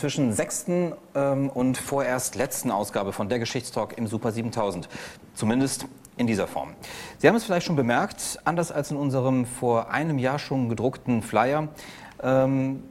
[0.00, 4.88] Inzwischen sechsten ähm, und vorerst letzten Ausgabe von der Geschichtstalk im Super 7000.
[5.34, 5.84] Zumindest
[6.16, 6.70] in dieser Form.
[7.18, 11.20] Sie haben es vielleicht schon bemerkt, anders als in unserem vor einem Jahr schon gedruckten
[11.20, 11.68] Flyer,
[12.22, 12.82] ähm,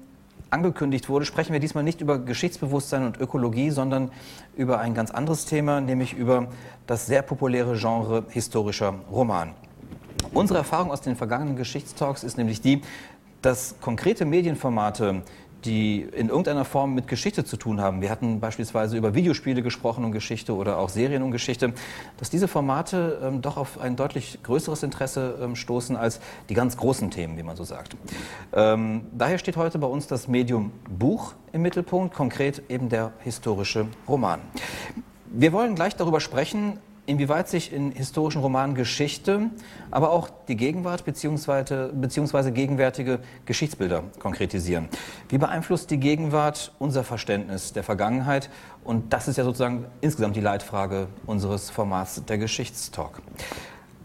[0.52, 4.12] angekündigt wurde, sprechen wir diesmal nicht über Geschichtsbewusstsein und Ökologie, sondern
[4.56, 6.50] über ein ganz anderes Thema, nämlich über
[6.86, 9.56] das sehr populäre Genre historischer Roman.
[10.32, 12.84] Unsere Erfahrung aus den vergangenen Geschichtstalks ist nämlich die,
[13.42, 15.24] dass konkrete Medienformate
[15.66, 18.02] die in irgendeiner Form mit Geschichte zu tun haben.
[18.02, 21.74] Wir hatten beispielsweise über Videospiele gesprochen und Geschichte oder auch Serien und Geschichte,
[22.18, 26.78] dass diese Formate ähm, doch auf ein deutlich größeres Interesse ähm, stoßen als die ganz
[26.78, 27.96] großen Themen, wie man so sagt.
[28.54, 33.88] Ähm, daher steht heute bei uns das Medium Buch im Mittelpunkt, konkret eben der historische
[34.08, 34.40] Roman.
[35.32, 39.50] Wir wollen gleich darüber sprechen, inwieweit sich in historischen Romanen Geschichte,
[39.90, 41.90] aber auch die Gegenwart bzw.
[41.92, 44.88] beziehungsweise gegenwärtige Geschichtsbilder konkretisieren.
[45.28, 48.50] Wie beeinflusst die Gegenwart unser Verständnis der Vergangenheit?
[48.84, 53.22] Und das ist ja sozusagen insgesamt die Leitfrage unseres Formats der Geschichtstalk.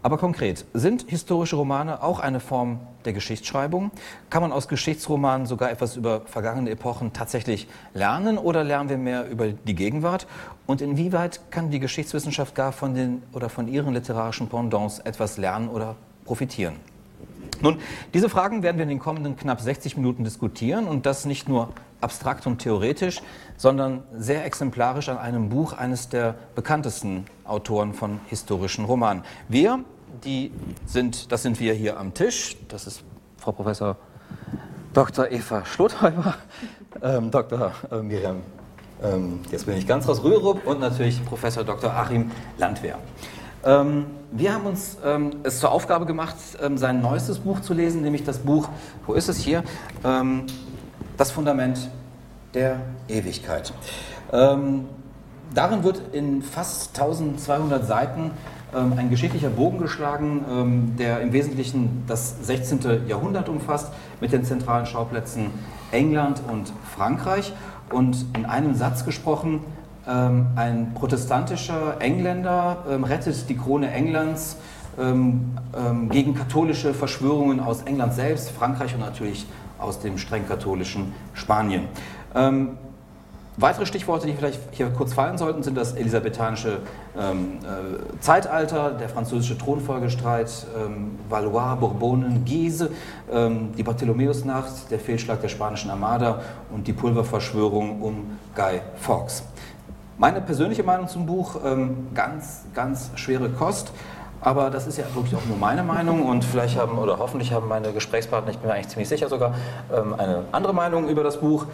[0.05, 3.89] Aber konkret, sind historische Romane auch eine Form der Geschichtsschreibung?
[4.29, 9.27] Kann man aus Geschichtsromanen sogar etwas über vergangene Epochen tatsächlich lernen oder lernen wir mehr
[9.27, 10.27] über die Gegenwart?
[10.67, 15.69] Und inwieweit kann die Geschichtswissenschaft gar von den oder von ihren literarischen Pendants etwas lernen
[15.69, 16.75] oder profitieren?
[17.61, 17.79] Nun,
[18.13, 21.69] diese Fragen werden wir in den kommenden knapp 60 Minuten diskutieren und das nicht nur
[21.99, 23.23] abstrakt und theoretisch,
[23.57, 29.23] sondern sehr exemplarisch an einem Buch eines der bekanntesten Autoren von historischen Romanen.
[29.47, 29.83] Wir,
[30.23, 30.51] die
[30.85, 32.57] sind, das sind wir hier am Tisch.
[32.67, 33.03] Das ist
[33.37, 33.97] Frau Professor
[34.93, 35.29] Dr.
[35.29, 36.35] Eva Schlothäuber,
[37.01, 37.73] ähm, Dr.
[37.91, 38.41] Äh, Miriam,
[39.03, 41.91] ähm, jetzt bin ich ganz raus, Rürup und natürlich Professor Dr.
[41.91, 42.97] Achim Landwehr.
[43.65, 48.03] Ähm, wir haben uns ähm, es zur Aufgabe gemacht, ähm, sein neuestes Buch zu lesen,
[48.03, 48.69] nämlich das Buch,
[49.05, 49.63] wo ist es hier?
[50.03, 50.45] Ähm,
[51.17, 51.89] das Fundament
[52.53, 53.73] der Ewigkeit.
[54.31, 58.31] Darin wird in fast 1200 Seiten
[58.97, 63.07] ein geschichtlicher Bogen geschlagen, ähm, der im Wesentlichen das 16.
[63.07, 63.91] Jahrhundert umfasst,
[64.21, 65.47] mit den zentralen Schauplätzen
[65.91, 67.53] England und Frankreich.
[67.91, 69.61] Und in einem Satz gesprochen,
[70.07, 74.57] ähm, ein protestantischer Engländer rettet die Krone Englands
[74.97, 79.45] gegen katholische Verschwörungen aus England selbst, Frankreich und natürlich
[79.77, 81.89] aus dem streng katholischen Spanien.
[83.57, 86.79] Weitere Stichworte, die vielleicht hier kurz fallen sollten, sind das elisabethanische
[87.17, 92.91] ähm, äh, Zeitalter, der französische Thronfolgestreit, ähm, Valois, Bourbonen, Guise,
[93.31, 99.43] ähm, die Bartholomäusnacht, der Fehlschlag der spanischen Armada und die Pulververschwörung um Guy Fawkes.
[100.17, 103.91] Meine persönliche Meinung zum Buch, ähm, ganz, ganz schwere Kost.
[104.45, 107.67] Aber das ist ja wirklich auch nur meine Meinung und vielleicht haben oder hoffentlich haben
[107.67, 109.55] meine Gesprächspartner, ich bin mir eigentlich ziemlich sicher sogar,
[109.91, 111.65] ähm, eine andere Meinung über das Buch.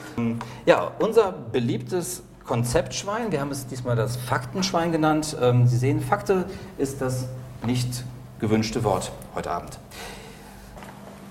[0.65, 5.35] Ja, unser beliebtes Konzeptschwein, wir haben es diesmal das Faktenschwein genannt.
[5.41, 6.45] Ähm, Sie sehen, Fakte
[6.77, 7.27] ist das
[7.65, 8.05] nicht
[8.39, 9.77] gewünschte Wort heute Abend.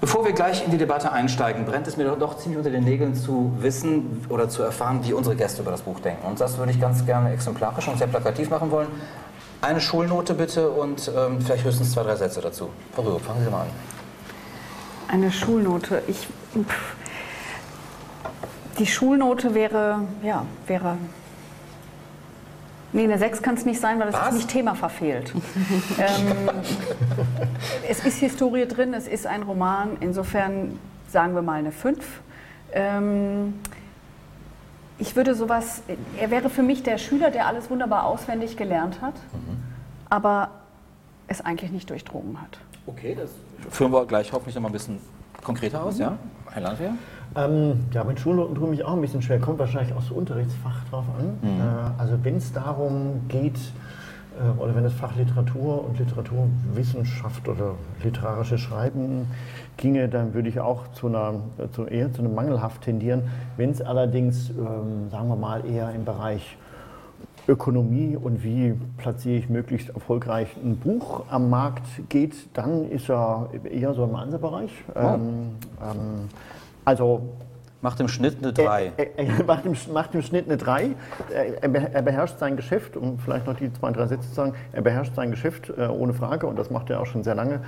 [0.03, 3.15] Bevor wir gleich in die Debatte einsteigen, brennt es mir doch ziemlich unter den Nägeln
[3.15, 6.27] zu wissen oder zu erfahren, wie unsere Gäste über das Buch denken.
[6.27, 8.89] Und das würde ich ganz gerne exemplarisch und sehr plakativ machen wollen.
[9.62, 12.71] Eine Schulnote bitte und ähm, vielleicht höchstens zwei, drei Sätze dazu.
[12.94, 13.69] Frau Rürup, fangen Sie mal an.
[15.09, 16.03] Eine Schulnote.
[16.07, 16.28] Ich,
[18.78, 20.97] die Schulnote wäre, ja, wäre.
[22.92, 25.33] Nee, eine 6 kann es nicht sein, weil das ist nicht Thema verfehlt.
[25.98, 26.51] ähm,
[27.89, 30.78] es ist Historie drin, es ist ein Roman, insofern
[31.09, 32.04] sagen wir mal eine 5.
[32.72, 33.60] Ähm,
[35.00, 35.82] ich würde sowas,
[36.18, 39.62] er wäre für mich der Schüler, der alles wunderbar auswendig gelernt hat, mhm.
[40.08, 40.50] aber
[41.26, 42.58] es eigentlich nicht durchdrungen hat.
[42.86, 43.30] Okay, das
[43.70, 44.98] führen wir gleich hoffentlich noch mal ein bisschen
[45.42, 46.02] konkreter aus, mhm.
[46.02, 46.18] ja?
[46.50, 46.92] Herr Landwehr?
[47.36, 49.38] Ähm, ja, mit Schulnoten tue ich mich auch ein bisschen schwer.
[49.38, 51.38] Kommt wahrscheinlich auch so Unterrichtsfach drauf an.
[51.41, 51.60] Mhm.
[51.60, 53.58] Äh, also wenn es darum geht,
[54.38, 59.28] äh, oder wenn es Fachliteratur und Literaturwissenschaft oder literarisches Schreiben
[59.80, 61.41] ginge, dann würde ich auch zu einer,
[61.72, 63.22] zu eher zu einem Mangelhaft tendieren.
[63.56, 66.56] Wenn es allerdings, ähm, sagen wir mal, eher im Bereich
[67.48, 73.48] Ökonomie und wie platziere ich möglichst erfolgreich ein Buch am Markt geht, dann ist er
[73.65, 74.71] eher so im Einzelbereich.
[74.94, 74.98] Oh.
[74.98, 75.21] Ähm,
[75.83, 76.28] ähm,
[76.84, 77.22] also
[77.83, 78.92] Macht im Schnitt eine 3.
[78.98, 80.91] Er, er, er macht, im, macht, im, Schnitt eine 3.
[81.62, 85.15] Er, beherrscht sein Geschäft, um vielleicht noch die zwei, drei Sätze zu sagen, er beherrscht
[85.15, 87.60] sein Geschäft äh, ohne Frage und das macht er auch schon sehr lange.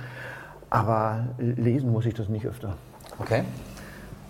[0.73, 2.75] Aber lesen muss ich das nicht öfter.
[3.19, 3.43] Okay.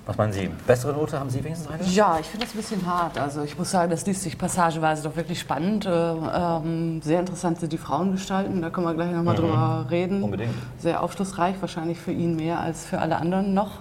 [0.06, 0.50] Was meinen Sie?
[0.68, 1.82] Bessere Note haben Sie wenigstens eine?
[1.84, 3.18] Ja, ich finde das ein bisschen hart.
[3.18, 5.86] Also ich muss sagen, das liest sich passageweise doch wirklich spannend.
[5.86, 9.40] Äh, ähm, sehr interessant sind die Frauengestalten, da können wir gleich nochmal mhm.
[9.40, 10.22] drüber reden.
[10.22, 10.54] Unbedingt.
[10.80, 13.80] Sehr aufschlussreich, wahrscheinlich für ihn mehr als für alle anderen noch.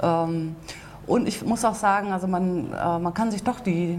[0.00, 0.54] Ähm,
[1.06, 3.98] und ich muss auch sagen, also man, äh, man kann sich doch die,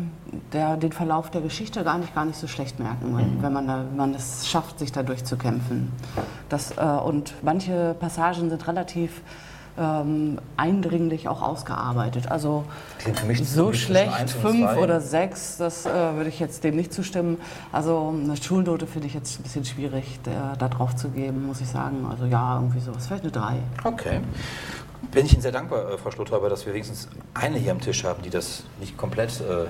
[0.52, 3.42] der, den Verlauf der Geschichte gar nicht, gar nicht so schlecht merken, mhm.
[3.42, 5.92] wenn, man, da, wenn man es schafft, sich da durchzukämpfen.
[6.50, 9.22] Das, äh, und manche Passagen sind relativ
[9.78, 12.32] ähm, eindringlich auch ausgearbeitet.
[12.32, 12.66] Also
[13.44, 17.38] so schlecht, fünf oder sechs, das äh, würde ich jetzt dem nicht zustimmen.
[17.72, 21.62] Also eine Schulnote finde ich jetzt ein bisschen schwierig, der, da drauf zu geben, muss
[21.62, 22.08] ich sagen.
[22.10, 23.56] Also ja, irgendwie sowas, vielleicht eine drei.
[23.84, 24.22] Okay.
[25.12, 28.04] Bin ich Ihnen sehr dankbar, äh, Frau Schlothaber, dass wir wenigstens eine hier am Tisch
[28.04, 29.66] haben, die das nicht komplett äh,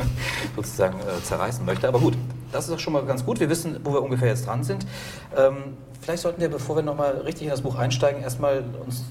[0.56, 1.88] sozusagen äh, zerreißen möchte.
[1.88, 2.14] Aber gut,
[2.52, 3.38] das ist auch schon mal ganz gut.
[3.38, 4.86] Wir wissen, wo wir ungefähr jetzt dran sind.
[5.36, 9.04] Ähm, vielleicht sollten wir, bevor wir nochmal richtig in das Buch einsteigen, erstmal uns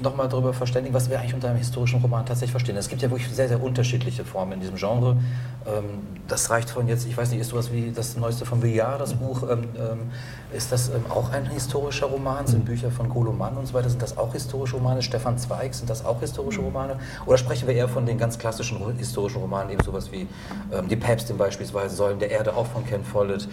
[0.00, 2.76] nochmal darüber verständigen, was wir eigentlich unter einem historischen Roman tatsächlich verstehen.
[2.76, 5.16] Es gibt ja wirklich sehr, sehr unterschiedliche Formen in diesem Genre.
[5.66, 5.84] Ähm,
[6.28, 9.14] das reicht von jetzt, ich weiß nicht, ist sowas wie das Neueste von Villard, das
[9.14, 10.10] Buch, ähm, ähm,
[10.52, 12.46] ist das auch ein historischer Roman?
[12.46, 15.02] Sind Bücher von Goloman und so weiter, sind das auch historische Romane?
[15.02, 16.98] Stefan Zweig, sind das auch historische Romane?
[17.26, 20.26] Oder sprechen wir eher von den ganz klassischen historischen Romanen, eben sowas wie
[20.88, 23.48] Die Päpstin beispielsweise, Säulen der Erde, auch von Ken Follett,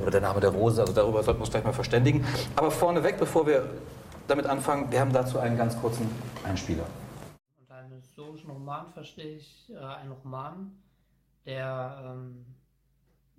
[0.00, 2.24] oder Der Name der Rose, also darüber sollten wir uns gleich mal verständigen.
[2.56, 3.64] Aber vorneweg, bevor wir
[4.30, 4.90] damit anfangen.
[4.92, 6.08] Wir haben dazu einen ganz kurzen
[6.44, 6.86] Einspieler.
[7.58, 10.72] Unter einem historischen Roman verstehe ich äh, einen Roman,
[11.44, 12.46] der ähm,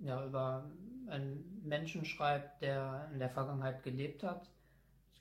[0.00, 0.64] ja, über
[1.08, 4.48] einen Menschen schreibt, der in der Vergangenheit gelebt hat.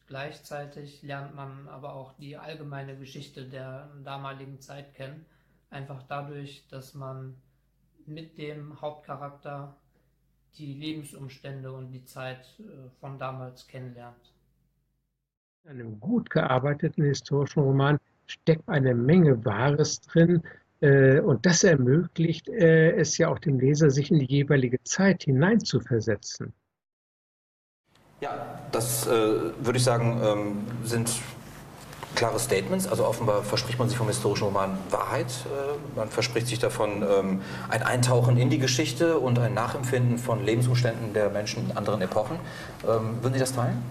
[0.07, 5.25] Gleichzeitig lernt man aber auch die allgemeine Geschichte der damaligen Zeit kennen,
[5.69, 7.38] einfach dadurch, dass man
[8.06, 9.74] mit dem Hauptcharakter
[10.57, 14.33] die Lebensumstände und die Zeit äh, von damals kennenlernt.
[15.63, 20.41] In einem gut gearbeiteten historischen Roman steckt eine Menge Wahres drin.
[20.79, 25.23] Äh, und das ermöglicht äh, es ja auch dem Leser, sich in die jeweilige Zeit
[25.23, 26.51] hineinzuversetzen.
[28.21, 31.11] Ja, das äh, würde ich sagen, ähm, sind
[32.15, 32.87] klare Statements.
[32.87, 35.31] Also offenbar verspricht man sich vom historischen Roman Wahrheit.
[35.95, 41.13] Man verspricht sich davon ähm, ein Eintauchen in die Geschichte und ein Nachempfinden von Lebensumständen
[41.13, 42.37] der Menschen in anderen Epochen.
[42.83, 43.81] Ähm, würden Sie das teilen?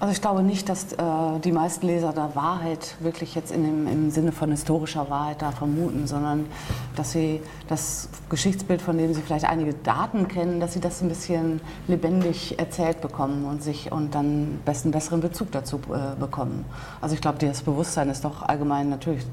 [0.00, 0.96] Also ich glaube nicht, dass äh,
[1.42, 5.50] die meisten Leser da Wahrheit wirklich jetzt in dem, im Sinne von historischer Wahrheit da
[5.50, 6.46] vermuten, sondern
[6.94, 11.08] dass sie das Geschichtsbild, von dem sie vielleicht einige Daten kennen, dass sie das ein
[11.08, 16.64] bisschen lebendig erzählt bekommen und sich und dann besten besseren Bezug dazu äh, bekommen.
[17.00, 19.26] Also ich glaube, das Bewusstsein ist doch allgemein natürlich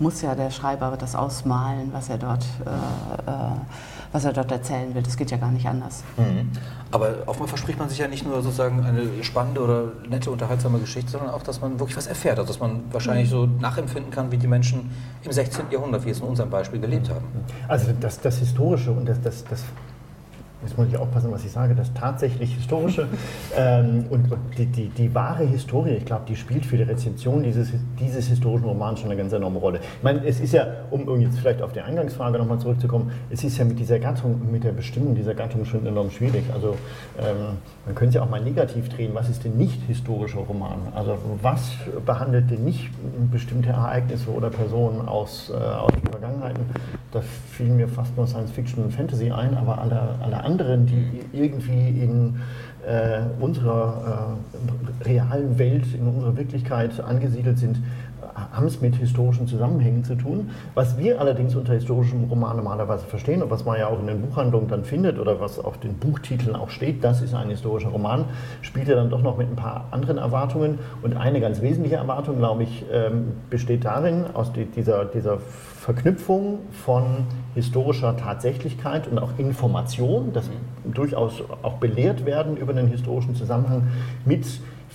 [0.00, 3.54] muss ja der Schreiber das ausmalen, was er dort äh, äh
[4.16, 5.02] was er dort erzählen will.
[5.02, 6.02] Das geht ja gar nicht anders.
[6.16, 6.50] Mhm.
[6.90, 11.10] Aber offenbar verspricht man sich ja nicht nur sozusagen eine spannende oder nette, unterhaltsame Geschichte,
[11.10, 14.38] sondern auch, dass man wirklich was erfährt, also dass man wahrscheinlich so nachempfinden kann, wie
[14.38, 14.90] die Menschen
[15.22, 15.66] im 16.
[15.70, 17.26] Jahrhundert, wie es in unserem Beispiel gelebt haben.
[17.68, 19.64] Also das, das Historische und das, das, das
[20.62, 23.08] jetzt muss ich aufpassen, was ich sage, das tatsächlich Historische
[23.56, 27.42] ähm, und, und die, die, die, wahre Historie, ich glaube, die spielt für die Rezension
[27.42, 29.80] dieses, dieses historischen Romans schon eine ganz enorme Rolle.
[29.98, 33.58] Ich meine, es ist ja, um jetzt vielleicht auf die Eingangsfrage nochmal zurückzukommen, es ist
[33.58, 36.44] ja mit dieser Gattung, mit der Bestimmung dieser Gattung schon enorm schwierig.
[36.52, 36.76] Also
[37.18, 40.78] ähm, man könnte es ja auch mal negativ drehen, was ist denn nicht historischer Roman?
[40.94, 41.72] Also was
[42.04, 42.90] behandelt denn nicht
[43.30, 46.64] bestimmte Ereignisse oder Personen aus, äh, aus den Vergangenheiten?
[47.12, 51.22] Da fielen mir fast nur Science Fiction und Fantasy ein, aber alle, alle anderen, die
[51.32, 52.40] irgendwie in
[52.86, 54.36] äh, unserer
[55.02, 57.78] äh, realen Welt, in unserer Wirklichkeit angesiedelt sind,
[58.34, 60.50] haben es mit historischen Zusammenhängen zu tun.
[60.74, 64.22] Was wir allerdings unter historischem Roman normalerweise verstehen und was man ja auch in den
[64.22, 68.26] Buchhandlungen dann findet oder was auf den Buchtiteln auch steht, das ist ein historischer Roman,
[68.62, 70.78] spielt ja dann doch noch mit ein paar anderen Erwartungen.
[71.02, 77.26] Und eine ganz wesentliche Erwartung, glaube ich, ähm, besteht darin, aus dieser, dieser Verknüpfung von
[77.54, 80.50] historischer Tatsächlichkeit und auch Information, dass
[80.84, 83.88] durchaus auch belehrt werden über den historischen Zusammenhang
[84.24, 84.46] mit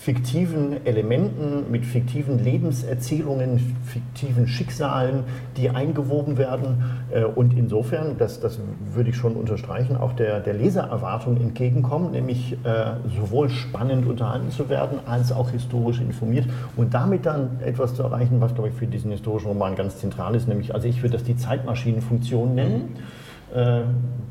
[0.02, 5.26] fiktiven Elementen, mit fiktiven Lebenserzählungen, fiktiven Schicksalen,
[5.58, 6.84] die eingewoben werden.
[7.12, 8.60] Äh, und insofern, das, das
[8.96, 14.70] würde ich schon unterstreichen, auch der, der Lesererwartung entgegenkommen, nämlich äh, sowohl spannend unterhalten zu
[14.70, 18.88] werden, als auch historisch informiert und damit dann etwas zu erreichen, was, glaube ich, für
[18.88, 22.96] diesen historischen Roman ganz zentral ist, nämlich, also ich würde das die Zeitmaschinenfunktion nennen.
[22.96, 23.21] Mhm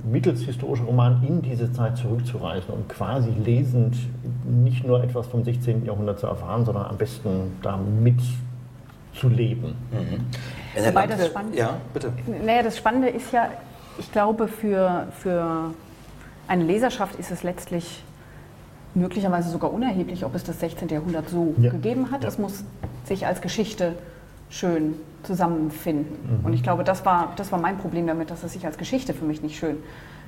[0.04, 3.96] mittels historischen Roman in diese Zeit zurückzureisen und quasi lesend
[4.44, 5.84] nicht nur etwas vom 16.
[5.84, 9.74] Jahrhundert zu erfahren, sondern am besten da mitzuleben.
[9.90, 10.86] Mhm.
[10.86, 12.12] Wobei das Spannende, ja, bitte.
[12.44, 13.48] Naja, das Spannende ist ja,
[13.98, 15.74] ich glaube, für, für
[16.48, 18.02] eine Leserschaft ist es letztlich
[18.94, 20.88] möglicherweise sogar unerheblich, ob es das 16.
[20.88, 21.70] Jahrhundert so ja.
[21.70, 22.24] gegeben hat.
[22.24, 22.64] Es muss
[23.04, 23.94] sich als Geschichte
[24.50, 26.40] schön zusammenfinden.
[26.40, 26.46] Mhm.
[26.46, 29.14] Und ich glaube, das war, das war mein Problem damit, dass es sich als Geschichte
[29.14, 29.78] für mich nicht schön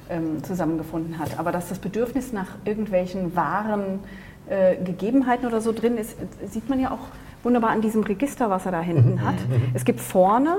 [0.08, 1.38] ähm, zusammengefunden hat.
[1.38, 4.00] Aber dass das Bedürfnis nach irgendwelchen wahren
[4.48, 6.16] äh, Gegebenheiten oder so drin ist,
[6.50, 7.08] sieht man ja auch
[7.42, 9.22] wunderbar an diesem Register, was er da hinten mhm.
[9.22, 9.34] hat.
[9.34, 9.62] Mhm.
[9.74, 10.56] Es gibt vorne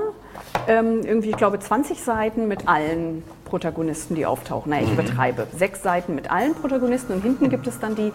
[0.68, 4.70] ähm, irgendwie, ich glaube, 20 Seiten mit allen Protagonisten, die auftauchen.
[4.70, 4.94] Na, ich mhm.
[4.94, 5.46] übertreibe.
[5.56, 8.12] Sechs Seiten mit allen Protagonisten und hinten gibt es dann die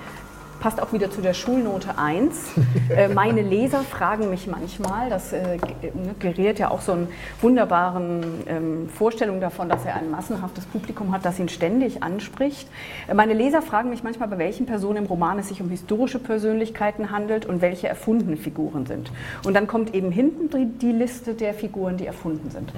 [0.60, 2.52] passt auch wieder zu der Schulnote 1.
[2.90, 7.08] äh, meine Leser fragen mich manchmal, das äh, ne, geriert ja auch so einen
[7.42, 12.68] wunderbaren ähm, Vorstellung davon, dass er ein massenhaftes Publikum hat, das ihn ständig anspricht.
[13.08, 16.20] Äh, meine Leser fragen mich manchmal, bei welchen Personen im Roman es sich um historische
[16.20, 19.12] Persönlichkeiten handelt und welche erfundene Figuren sind.
[19.46, 22.72] Und dann kommt eben hinten die, die Liste der Figuren, die erfunden sind.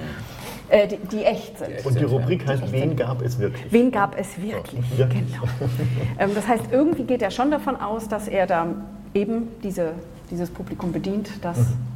[0.72, 1.84] Äh, die, die, echt sind.
[1.84, 3.70] Und die Rubrik heißt, wen gab es wirklich?
[3.70, 5.06] Wen gab es wirklich, ja.
[5.06, 5.42] genau.
[6.18, 8.66] ähm, das heißt, irgendwie geht er schon davon aus, dass er da
[9.12, 9.92] eben diese,
[10.30, 11.91] dieses Publikum bedient, das mhm.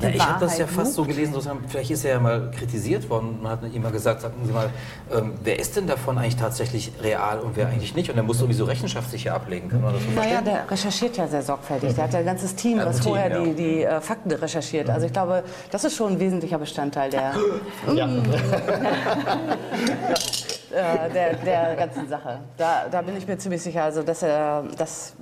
[0.00, 3.08] Ja, ich habe das ja fast so gelesen, sozusagen, vielleicht ist er ja mal kritisiert
[3.10, 3.38] worden.
[3.42, 4.70] Man hat ihm mal gesagt, sagen Sie mal,
[5.12, 8.10] ähm, wer ist denn davon eigentlich tatsächlich real und wer eigentlich nicht?
[8.10, 9.68] Und er muss sowieso Rechenschaft sicher ablegen.
[9.68, 11.94] Kann man das so naja, der recherchiert ja sehr sorgfältig.
[11.94, 13.44] Der hat ja ein ganzes Team, ja, was Team, vorher ja.
[13.44, 14.88] die, die äh, Fakten recherchiert.
[14.88, 17.34] Also ich glaube, das ist schon ein wesentlicher Bestandteil der...
[17.94, 18.08] Ja.
[20.70, 22.38] Äh, der, der ganzen Sache.
[22.56, 25.14] Da, da bin ich mir ziemlich sicher, also dass, er, dass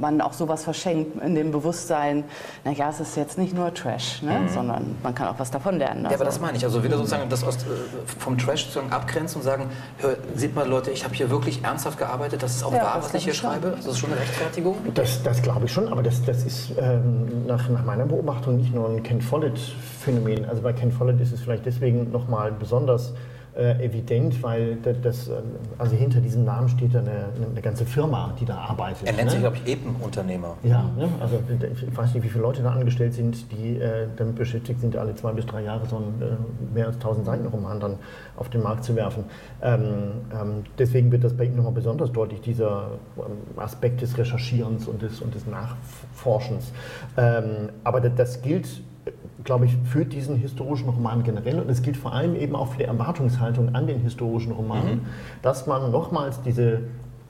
[0.00, 2.24] man auch sowas verschenkt in dem Bewusstsein,
[2.64, 4.40] naja, es ist jetzt nicht nur Trash, ne?
[4.40, 4.48] Mhm.
[4.48, 6.06] sondern man kann auch was davon lernen.
[6.06, 6.10] Also.
[6.10, 6.64] Ja, aber das meine ich.
[6.64, 7.66] Also wieder sozusagen das aus, äh,
[8.18, 11.98] vom Trash sozusagen abgrenzen und sagen, hör, seht mal Leute, ich habe hier wirklich ernsthaft
[11.98, 13.74] gearbeitet, das ist auch ja, wahr, was ich hier schreibe.
[13.76, 14.76] Das ist schon eine Rechtfertigung.
[14.94, 18.74] Das, das glaube ich schon, aber das, das ist ähm, nach, nach meiner Beobachtung nicht
[18.74, 20.44] nur ein Ken Follett-Phänomen.
[20.48, 23.12] Also bei Ken Follett ist es vielleicht deswegen nochmal besonders
[23.56, 25.34] äh, evident, weil das, äh,
[25.78, 29.06] also hinter diesem Namen steht eine, eine ganze Firma, die da arbeitet.
[29.06, 29.30] Er nennt ne?
[29.30, 30.56] sich, glaube ich, Epen-Unternehmer.
[30.62, 31.08] Ja, ne?
[31.20, 34.96] also ich weiß nicht, wie viele Leute da angestellt sind, die äh, damit beschäftigt sind,
[34.96, 37.96] alle zwei bis drei Jahre so einen äh, mehr als 1000 Seiten Roman dann
[38.36, 39.24] auf den Markt zu werfen.
[39.62, 39.82] Ähm,
[40.32, 45.02] ähm, deswegen wird das bei ihm nochmal besonders deutlich, dieser ähm, Aspekt des Recherchierens und
[45.02, 46.72] des, und des Nachforschens.
[47.16, 48.66] Ähm, aber das, das gilt
[49.44, 51.60] glaube ich, für diesen historischen Roman generell.
[51.60, 55.00] Und es gilt vor allem eben auch für die Erwartungshaltung an den historischen Roman, mhm.
[55.42, 56.80] dass man nochmals diese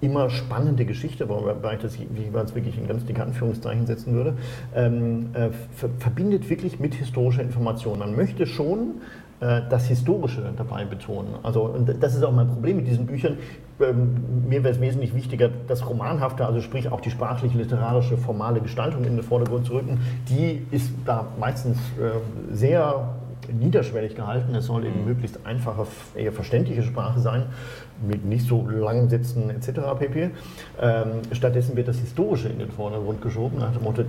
[0.00, 4.34] immer spannende Geschichte, wobei ich das jeweils wirklich in ganz dicke Anführungszeichen setzen würde,
[4.74, 5.50] ähm, äh,
[5.98, 7.98] verbindet wirklich mit historischer Information.
[7.98, 9.00] Man möchte schon
[9.40, 11.34] äh, das Historische dabei betonen.
[11.42, 13.38] Also, und das ist auch mein Problem mit diesen Büchern.
[13.80, 18.60] Ähm, mir wäre es wesentlich wichtiger, das Romanhafte, also sprich auch die sprachliche, literarische, formale
[18.60, 20.00] Gestaltung in den Vordergrund zu rücken.
[20.28, 23.08] Die ist da meistens äh, sehr
[23.52, 24.54] niederschwellig gehalten.
[24.54, 25.06] Es soll eben mhm.
[25.06, 27.46] möglichst einfache, eher verständliche Sprache sein,
[28.06, 29.80] mit nicht so langen Sätzen etc.
[29.98, 30.30] pp.
[30.80, 34.04] Ähm, stattdessen wird das Historische in den Vordergrund geschoben, nach dem Motto,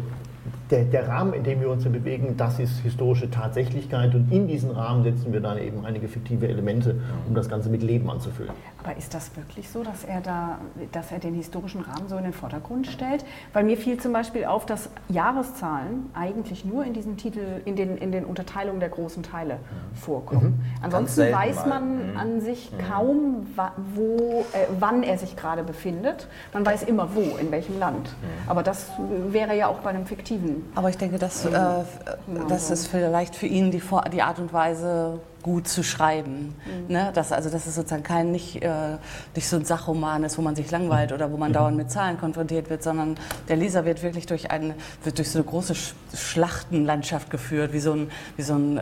[0.71, 4.71] der, der, Rahmen, in dem wir uns bewegen, das ist historische Tatsächlichkeit und in diesen
[4.71, 8.51] Rahmen setzen wir dann eben einige fiktive Elemente, um das Ganze mit Leben anzufüllen.
[8.83, 10.59] Aber ist das wirklich so, dass er da,
[10.91, 13.25] dass er den historischen Rahmen so in den Vordergrund stellt?
[13.53, 17.97] Weil mir fiel zum Beispiel auf, dass Jahreszahlen eigentlich nur in diesem Titel, in den,
[17.97, 19.95] in den Unterteilungen der großen Teile mhm.
[19.95, 20.45] vorkommen.
[20.45, 20.83] Mhm.
[20.83, 22.17] Ansonsten weiß man mhm.
[22.17, 22.77] an sich mhm.
[22.87, 23.47] kaum,
[23.95, 26.27] wo, äh, wann er sich gerade befindet.
[26.53, 28.09] Man weiß immer wo, in welchem Land.
[28.09, 28.49] Mhm.
[28.49, 28.91] Aber das
[29.29, 30.34] wäre ja auch bei einem fiktiven.
[30.75, 31.51] Aber ich denke, dass, äh,
[32.49, 36.55] das ist vielleicht für ihn die, die Art und Weise, gut zu schreiben.
[36.65, 36.91] Mhm.
[36.91, 37.11] Ne?
[37.13, 38.97] Das, also, dass es sozusagen kein, nicht, äh,
[39.35, 41.53] nicht so ein Sachroman ist, wo man sich langweilt oder wo man mhm.
[41.53, 43.15] dauernd mit Zahlen konfrontiert wird, sondern
[43.47, 44.73] der Leser wird wirklich durch, ein,
[45.03, 45.75] wird durch so eine große
[46.15, 48.81] Schlachtenlandschaft geführt, wie so ein, wie so ein äh,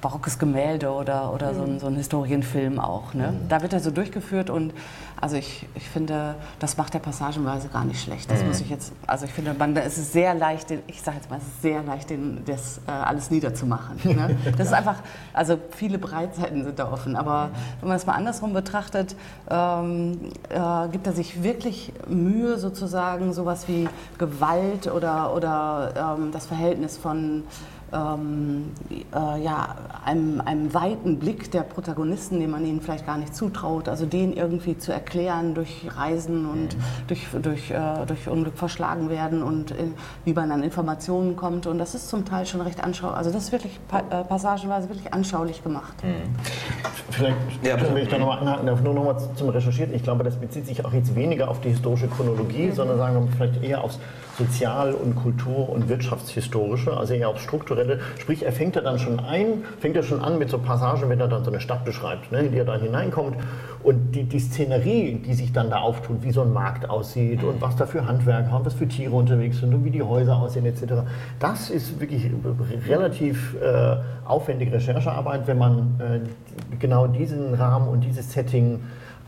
[0.00, 1.56] barockes Gemälde oder, oder mhm.
[1.56, 3.12] so, ein, so ein Historienfilm auch.
[3.12, 3.32] Ne?
[3.32, 3.48] Mhm.
[3.48, 4.74] Da wird er so durchgeführt und
[5.20, 8.30] also ich, ich finde, das macht der passagenweise gar nicht schlecht.
[8.30, 8.48] Das mhm.
[8.48, 11.38] muss ich jetzt, also ich finde, man, es ist sehr leicht, ich sage jetzt mal,
[11.38, 13.96] es ist sehr leicht, den, das äh, alles niederzumachen.
[14.04, 14.36] Ne?
[14.56, 14.96] Das ist einfach,
[15.32, 17.16] also viele Breitseiten sind da offen.
[17.16, 19.16] Aber wenn man es mal andersrum betrachtet,
[19.50, 26.46] ähm, äh, gibt er sich wirklich Mühe, sozusagen sowas wie Gewalt oder, oder ähm, das
[26.46, 27.44] Verhältnis von
[27.94, 28.72] ähm,
[29.14, 33.88] äh, ja, einem, einem weiten Blick der Protagonisten, den man ihnen vielleicht gar nicht zutraut,
[33.88, 36.82] also den irgendwie zu erklären durch Reisen und mhm.
[37.06, 41.66] durch, durch, äh, durch Unglück verschlagen werden und in, wie man an Informationen kommt.
[41.66, 43.78] Und das ist zum Teil schon recht anschaulich, also das ist wirklich
[44.10, 45.94] äh, passagenweise wirklich anschaulich gemacht.
[46.02, 46.34] Mhm.
[47.10, 49.94] Vielleicht ja, wenn ich da nochmal anhaken darf, nur nochmal zum Recherchieren.
[49.94, 52.72] Ich glaube, das bezieht sich auch jetzt weniger auf die historische Chronologie, mhm.
[52.72, 53.98] sondern sagen wir vielleicht eher aufs
[54.36, 57.83] Sozial- und Kultur- und Wirtschaftshistorische, also eher aufs Strukturelle.
[58.18, 61.20] Sprich, er fängt ja dann schon ein, fängt er schon an mit so Passagen, wenn
[61.20, 63.36] er dann so eine Stadt beschreibt, ne, in die er dann hineinkommt.
[63.82, 67.60] Und die, die Szenerie, die sich dann da auftut, wie so ein Markt aussieht und
[67.60, 70.66] was da für Handwerker und was für Tiere unterwegs sind und wie die Häuser aussehen
[70.66, 71.02] etc.,
[71.38, 72.30] das ist wirklich
[72.88, 78.80] relativ äh, aufwendige Recherchearbeit, wenn man äh, genau diesen Rahmen und dieses Setting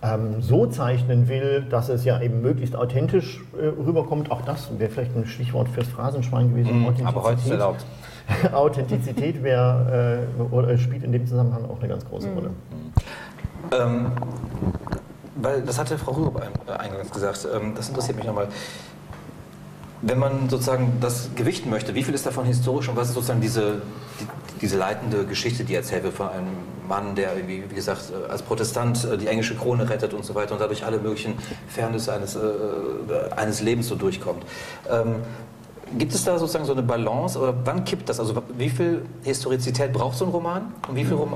[0.02, 4.30] ähm, so zeichnen will, dass es ja eben möglichst authentisch äh, rüberkommt.
[4.30, 6.82] Auch das wäre vielleicht ein Stichwort fürs Phrasenschwein gewesen.
[6.82, 7.84] Mm, aber heute ist erlaubt.
[8.52, 10.26] Authentizität wäre
[10.68, 12.49] äh, spielt in dem Zusammenhang auch eine ganz große Rolle.
[12.49, 12.92] Mhm.
[13.73, 14.06] Ähm,
[15.37, 18.49] weil das hatte Frau Rürup äh, eingangs gesagt, ähm, das interessiert mich nochmal.
[20.02, 23.40] Wenn man sozusagen das gewichten möchte, wie viel ist davon historisch und was ist sozusagen
[23.40, 23.83] diese,
[24.21, 24.26] die,
[24.61, 26.49] diese leitende Geschichte, die erzählt wird von einem
[26.87, 30.35] Mann, der, wie, wie gesagt, äh, als Protestant äh, die englische Krone rettet und so
[30.35, 31.35] weiter und dadurch alle möglichen
[31.68, 32.40] Fairnisse eines, äh,
[33.37, 34.45] eines Lebens so durchkommt.
[34.90, 35.16] Ähm,
[35.99, 38.21] gibt es da sozusagen so eine Balance oder wann kippt das?
[38.21, 41.35] Also wie viel Historizität braucht so ein Roman und wie viel Rom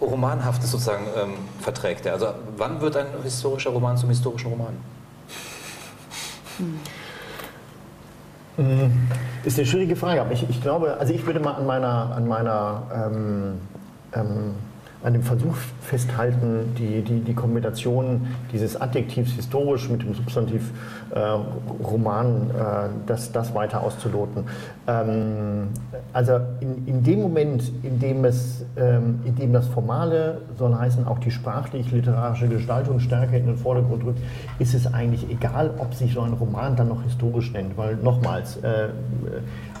[0.00, 2.12] Romanhaftes sozusagen ähm, verträgt er?
[2.12, 4.76] Also wann wird ein historischer Roman zum historischen Roman?
[6.58, 6.78] Hm.
[9.44, 12.26] Ist eine schwierige Frage, aber ich, ich glaube, also ich würde mal an meiner, an
[12.26, 13.60] meiner ähm,
[14.14, 14.54] ähm,
[15.02, 20.72] an dem Versuch festhalten, die, die, die Kombination dieses Adjektivs historisch mit dem Substantiv
[21.10, 21.18] äh,
[21.84, 24.44] Roman, äh, das, das weiter auszuloten.
[24.86, 25.68] Ähm,
[26.12, 31.06] also in, in dem Moment, in dem, es, ähm, in dem das Formale, soll heißen
[31.06, 34.20] auch die sprachlich-literarische Gestaltungsstärke in den Vordergrund rückt,
[34.58, 38.56] ist es eigentlich egal, ob sich so ein Roman dann noch historisch nennt, weil nochmals,
[38.58, 38.88] äh,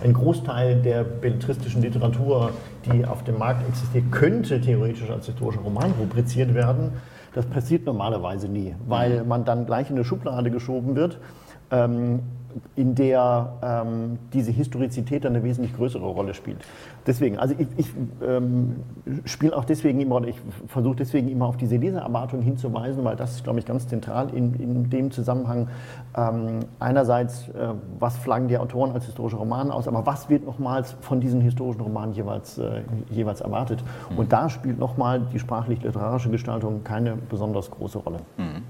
[0.02, 2.52] ein Großteil der belletristischen Literatur,
[2.92, 6.92] die auf dem Markt existiert, könnte theoretisch als historischer Roman rubriziert werden.
[7.34, 11.18] Das passiert normalerweise nie, weil man dann gleich in eine Schublade geschoben wird.
[11.70, 12.20] Ähm,
[12.76, 16.58] in der ähm, diese Historizität eine wesentlich größere Rolle spielt.
[17.08, 17.86] Deswegen, also ich, ich
[18.22, 18.76] ähm,
[19.24, 23.36] spiele auch deswegen immer, oder ich versuche deswegen immer auf diese Lesererwartung hinzuweisen, weil das
[23.36, 25.68] ist, glaube ich, ganz zentral in, in dem Zusammenhang.
[26.14, 27.68] Ähm, einerseits, äh,
[27.98, 31.80] was flaggen die Autoren als historische Romane aus, aber was wird nochmals von diesen historischen
[31.80, 33.82] Romanen jeweils, äh, jeweils erwartet?
[34.10, 34.18] Mhm.
[34.18, 38.18] Und da spielt nochmal die sprachlich-literarische Gestaltung keine besonders große Rolle.
[38.36, 38.62] Mhm.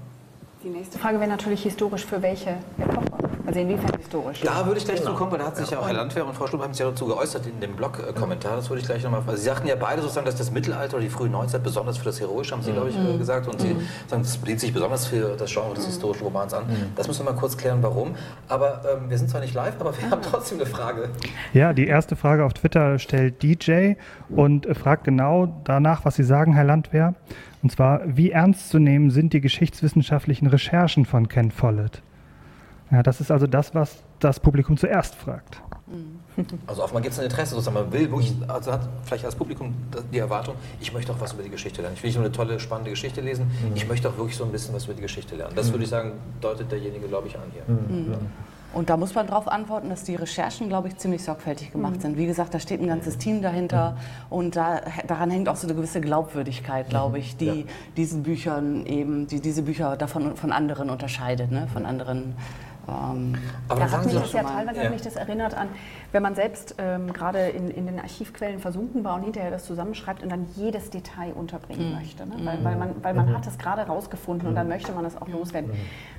[0.63, 3.38] Die nächste Frage wäre natürlich historisch für welche Epoche?
[3.49, 4.41] Also inwiefern historisch?
[4.41, 5.13] Da würde ich gleich genau.
[5.13, 6.81] zu kommen, weil da hat sich ja auch Herr Landwehr und Frau Stub haben sich
[6.81, 8.57] ja dazu geäußert in dem Blog-Kommentar.
[8.57, 9.23] Das würde ich gleich nochmal.
[9.25, 12.05] Also Sie sagten ja beide sozusagen, dass das Mittelalter oder die frühe Neuzeit besonders für
[12.05, 13.17] das Heroische, haben Sie, glaube ich, mhm.
[13.17, 13.47] gesagt.
[13.47, 13.81] Und Sie mhm.
[14.05, 15.87] sagen, das bedient sich besonders für das Genre des mhm.
[15.87, 16.67] historischen Romans an.
[16.67, 16.91] Mhm.
[16.95, 18.13] Das müssen wir mal kurz klären, warum.
[18.49, 21.09] Aber ähm, wir sind zwar nicht live, aber wir haben trotzdem eine Frage.
[21.53, 23.93] Ja, die erste Frage auf Twitter stellt DJ
[24.29, 27.15] und fragt genau danach, was Sie sagen, Herr Landwehr.
[27.63, 32.03] Und zwar, wie ernst zu nehmen sind die geschichtswissenschaftlichen Recherchen von Ken Follett?
[32.91, 35.61] Ja, das ist also das, was das Publikum zuerst fragt.
[36.67, 37.75] Also offenbar gibt es ein Interesse, sozusagen.
[37.75, 39.73] man will wirklich, also hat vielleicht als Publikum
[40.11, 41.95] die Erwartung, ich möchte auch was über die Geschichte lernen.
[41.95, 43.75] Ich will nicht nur eine tolle, spannende Geschichte lesen, mhm.
[43.75, 45.53] ich möchte auch wirklich so ein bisschen was über die Geschichte lernen.
[45.55, 45.73] Das mhm.
[45.73, 47.63] würde ich sagen, deutet derjenige, glaube ich, an hier.
[47.67, 48.15] Mhm.
[48.71, 52.01] Und da muss man darauf antworten, dass die Recherchen, glaube ich, ziemlich sorgfältig gemacht mhm.
[52.01, 52.17] sind.
[52.17, 53.97] Wie gesagt, da steht ein ganzes Team dahinter mhm.
[54.29, 57.65] und da, daran hängt auch so eine gewisse Glaubwürdigkeit, glaube ich, die ja.
[57.97, 61.67] diesen Büchern eben, die diese Bücher davon von anderen unterscheidet, ne?
[61.73, 62.35] von anderen
[62.87, 63.35] ähm,
[63.67, 64.89] Aber da hat mich das ja teilweise ja.
[64.89, 65.69] mich das erinnert an,
[66.11, 70.23] wenn man selbst ähm, gerade in, in den Archivquellen versunken war und hinterher das zusammenschreibt
[70.23, 71.95] und dann jedes Detail unterbringen mhm.
[71.95, 72.25] möchte.
[72.25, 72.35] Ne?
[72.43, 73.37] Weil, weil man, weil man mhm.
[73.37, 74.73] hat es gerade rausgefunden und dann mhm.
[74.73, 75.71] möchte man es auch loswerden.
[75.71, 75.77] Mhm.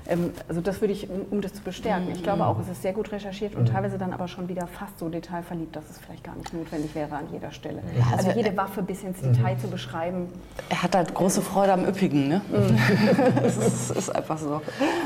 [0.09, 2.11] Ähm, also das würde ich, um, um, das zu bestärken.
[2.13, 4.99] Ich glaube auch, es ist sehr gut recherchiert und teilweise dann aber schon wieder fast
[4.99, 7.83] so detailverliebt, dass es vielleicht gar nicht notwendig wäre an jeder Stelle.
[8.13, 10.29] Also, also jede Waffe bis ins Detail zu beschreiben.
[10.69, 12.29] Er hat halt große Freude am Üppigen.
[12.29, 12.41] Ne?
[13.43, 14.61] das ist, ist einfach so.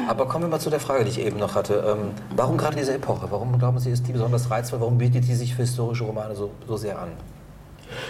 [0.08, 1.84] Aber kommen wir mal zu der Frage, die ich eben noch hatte.
[1.86, 3.26] Ähm, warum gerade diese Epoche?
[3.30, 4.73] Warum glauben Sie, ist die besonders reizvoll?
[4.80, 7.10] Warum bietet die sich für historische Romane so, so sehr an?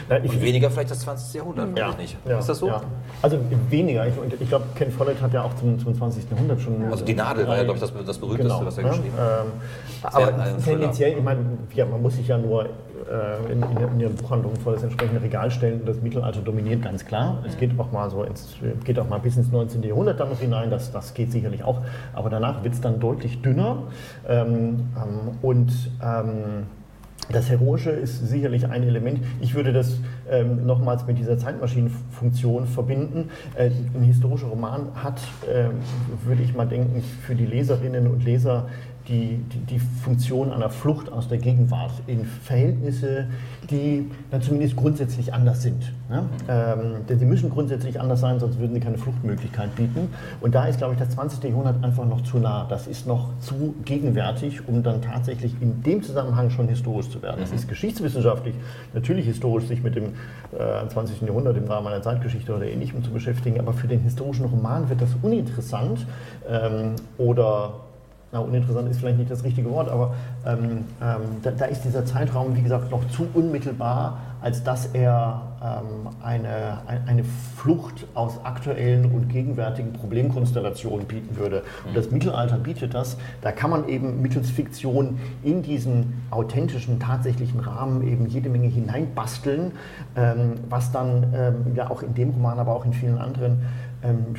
[0.08, 1.34] Na, ich- Und weniger vielleicht das 20.
[1.34, 2.16] Jahrhundert, Ja, nicht.
[2.28, 2.68] ja, ist das so?
[2.68, 2.80] Ja.
[3.22, 3.38] Also
[3.70, 4.06] weniger.
[4.06, 6.30] Ich, ich glaube, Ken Follett hat ja auch zum, zum 20.
[6.30, 6.82] Jahrhundert schon.
[6.90, 8.90] Also die Nadel war ja, glaube ich, das, das berühmteste, Genau, was er ne?
[8.90, 9.40] geschrieben hat.
[9.46, 9.52] Ähm,
[10.02, 11.40] aber tendenziell, ich meine,
[11.74, 14.82] ja, man muss sich ja nur äh, in, in, der- in der Buchhandlung vor das
[14.82, 17.38] entsprechende Regal stellen das Mittelalter dominiert ganz klar.
[17.46, 19.82] Es geht auch mal so ins, geht auch mal bis ins 19.
[19.82, 21.78] Jahrhundert dann noch hinein, das, das geht sicherlich auch.
[22.14, 23.78] Aber danach wird es dann deutlich dünner.
[24.28, 26.66] Ähm, ähm, und ähm,
[27.30, 29.20] das Heroische ist sicherlich ein Element.
[29.40, 29.98] Ich würde das
[30.30, 33.30] ähm, nochmals mit dieser Zeitmaschinenfunktion verbinden.
[33.54, 35.20] Äh, ein historischer Roman hat,
[35.52, 35.72] ähm,
[36.24, 38.68] würde ich mal denken, für die Leserinnen und Leser
[39.08, 43.26] die, die, die Funktion einer Flucht aus der Gegenwart in Verhältnisse,
[43.70, 45.92] die dann zumindest grundsätzlich anders sind.
[46.08, 46.24] Ne?
[46.48, 50.08] Ähm, denn sie müssen grundsätzlich anders sein, sonst würden sie keine Fluchtmöglichkeit bieten.
[50.40, 51.44] Und da ist, glaube ich, das 20.
[51.44, 52.66] Jahrhundert einfach noch zu nah.
[52.68, 57.42] Das ist noch zu gegenwärtig, um dann tatsächlich in dem Zusammenhang schon historisch zu werden.
[57.42, 58.54] Es ist geschichtswissenschaftlich
[58.94, 60.14] natürlich historisch, sich mit dem
[60.52, 61.22] äh, 20.
[61.22, 65.00] Jahrhundert im Rahmen einer Zeitgeschichte oder Ähnlichem zu beschäftigen, aber für den historischen Roman wird
[65.02, 66.06] das uninteressant
[66.48, 67.83] ähm, oder
[68.34, 70.12] na, uninteressant ist vielleicht nicht das richtige Wort, aber
[70.44, 75.40] ähm, ähm, da, da ist dieser Zeitraum, wie gesagt, noch zu unmittelbar, als dass er
[75.62, 77.24] ähm, eine, ein- eine
[77.56, 81.62] Flucht aus aktuellen und gegenwärtigen Problemkonstellationen bieten würde.
[81.86, 83.16] Und das Mittelalter bietet das.
[83.40, 89.72] Da kann man eben mittels Fiktion in diesen authentischen, tatsächlichen Rahmen eben jede Menge hineinbasteln,
[90.16, 93.62] ähm, was dann ähm, ja auch in dem Roman, aber auch in vielen anderen
[94.02, 94.34] ähm,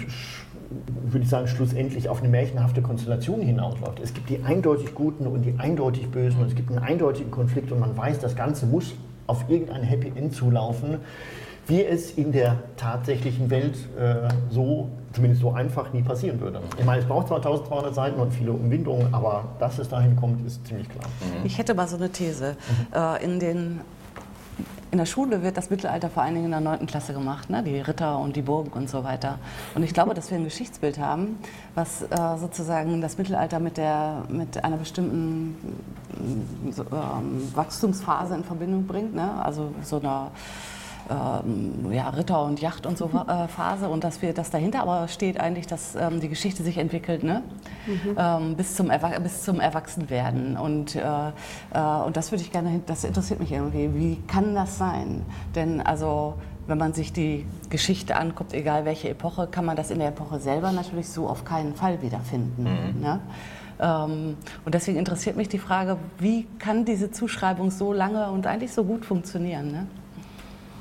[0.70, 4.00] würde ich sagen, schlussendlich auf eine märchenhafte Konstellation hinausläuft.
[4.00, 7.72] Es gibt die eindeutig Guten und die eindeutig Bösen und es gibt einen eindeutigen Konflikt
[7.72, 8.94] und man weiß, das Ganze muss
[9.28, 11.00] auf irgendein Happy End zulaufen,
[11.68, 16.62] wie es in der tatsächlichen Welt äh, so, zumindest so einfach, nie passieren würde.
[16.78, 20.46] Ich meine, es braucht zwar 1200 Seiten und viele Umwindungen, aber dass es dahin kommt,
[20.46, 21.06] ist ziemlich klar.
[21.44, 22.56] Ich hätte mal so eine These.
[22.94, 23.82] Äh, in, den,
[24.96, 26.86] in der Schule wird das Mittelalter vor allen Dingen in der 9.
[26.86, 27.62] Klasse gemacht, ne?
[27.62, 29.40] die Ritter und die Burg und so weiter.
[29.76, 31.38] Und ich glaube, dass wir ein Geschichtsbild haben,
[31.76, 35.58] was äh, sozusagen das Mittelalter mit, der, mit einer bestimmten
[36.14, 39.14] mm, so, ähm, Wachstumsphase in Verbindung bringt.
[39.14, 39.30] Ne?
[39.44, 40.32] Also so einer
[41.10, 45.08] ähm, ja, Ritter und Yacht und so äh, Phase und dass wir, dass dahinter aber
[45.08, 47.44] steht eigentlich, dass ähm, die Geschichte sich entwickelt, ne?
[48.18, 52.82] ähm, bis zum Erwa bis zum Erwachsenwerden und äh, äh, und das würde ich gerne,
[52.86, 53.94] das interessiert mich irgendwie.
[53.94, 55.24] Wie kann das sein?
[55.56, 56.36] Denn also
[56.68, 60.40] wenn man sich die Geschichte anguckt, egal welche Epoche, kann man das in der Epoche
[60.40, 62.64] selber natürlich so auf keinen Fall wiederfinden.
[63.00, 63.20] Ne?
[63.80, 68.74] Ähm, und deswegen interessiert mich die Frage, wie kann diese Zuschreibung so lange und eigentlich
[68.74, 69.72] so gut funktionieren?
[69.72, 69.88] Ne?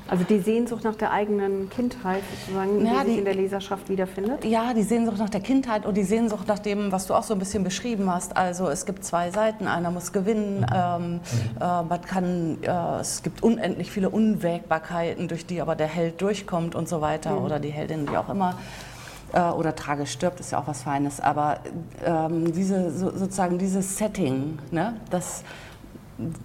[0.07, 3.89] Also die Sehnsucht nach der eigenen Kindheit sozusagen, Ja, die sich die- in der Leserschaft
[3.89, 4.45] wiederfindet.
[4.45, 7.33] Ja, die Sehnsucht nach der Kindheit und die Sehnsucht nach dem, was du auch so
[7.33, 8.37] ein bisschen beschrieben hast.
[8.37, 11.19] Also es gibt zwei Seiten, einer muss gewinnen, ähm,
[11.59, 16.75] äh, man kann, äh, es gibt unendlich viele Unwägbarkeiten, durch die aber der Held durchkommt
[16.75, 18.55] und so weiter oder die Heldin, wie auch immer.
[19.33, 21.19] Äh, oder tragisch stirbt, ist ja auch was Feines.
[21.19, 21.57] Aber
[22.05, 25.43] ähm, diese, so, sozusagen dieses Setting, ne, das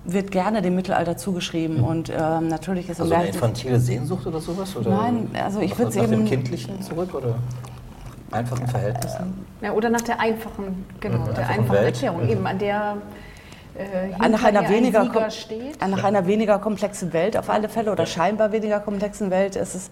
[0.04, 4.76] wird gerne dem Mittelalter zugeschrieben und ähm, natürlich ist Also eine infantile Sehnsucht oder sowas?
[4.76, 7.36] Oder Nein, also ich nach- würd's nach dem eben- Kindlichen zurück oder
[8.32, 9.46] einfachen Verhältnissen?
[9.60, 11.84] Ja, oder nach der einfachen, genau, der einfachen einfachen Welt.
[11.94, 12.96] Erklärung, eben an der
[13.78, 15.80] äh, nach einer, weniger ein steht.
[15.88, 19.90] nach einer weniger komplexen Welt auf alle Fälle oder scheinbar weniger komplexen Welt ist es.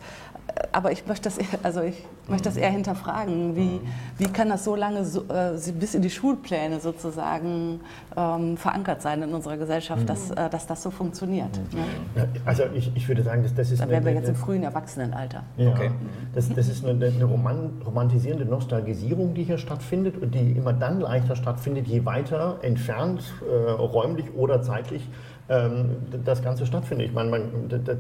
[0.72, 3.56] Aber ich möchte das, eher- also ich möchte das eher hinterfragen.
[3.56, 3.80] Wie,
[4.18, 7.80] wie kann das so lange so, äh, bis in die Schulpläne sozusagen
[8.16, 11.50] ähm, verankert sein in unserer Gesellschaft, dass, äh, dass das so funktioniert?
[11.72, 11.80] Ne?
[12.16, 14.34] Ja, Also ich, ich würde sagen, dass das ist Da eine- wären wir jetzt im
[14.37, 15.42] frühen Erwachsenenalter.
[15.56, 15.90] Ja, Okay.
[16.34, 21.00] das, das ist eine, eine roman, romantisierende Nostalgisierung, die hier stattfindet und die immer dann
[21.00, 25.08] leichter stattfindet, je weiter entfernt, äh, räumlich oder zeitlich
[25.48, 27.08] das Ganze stattfindet.
[27.08, 27.48] Ich meine,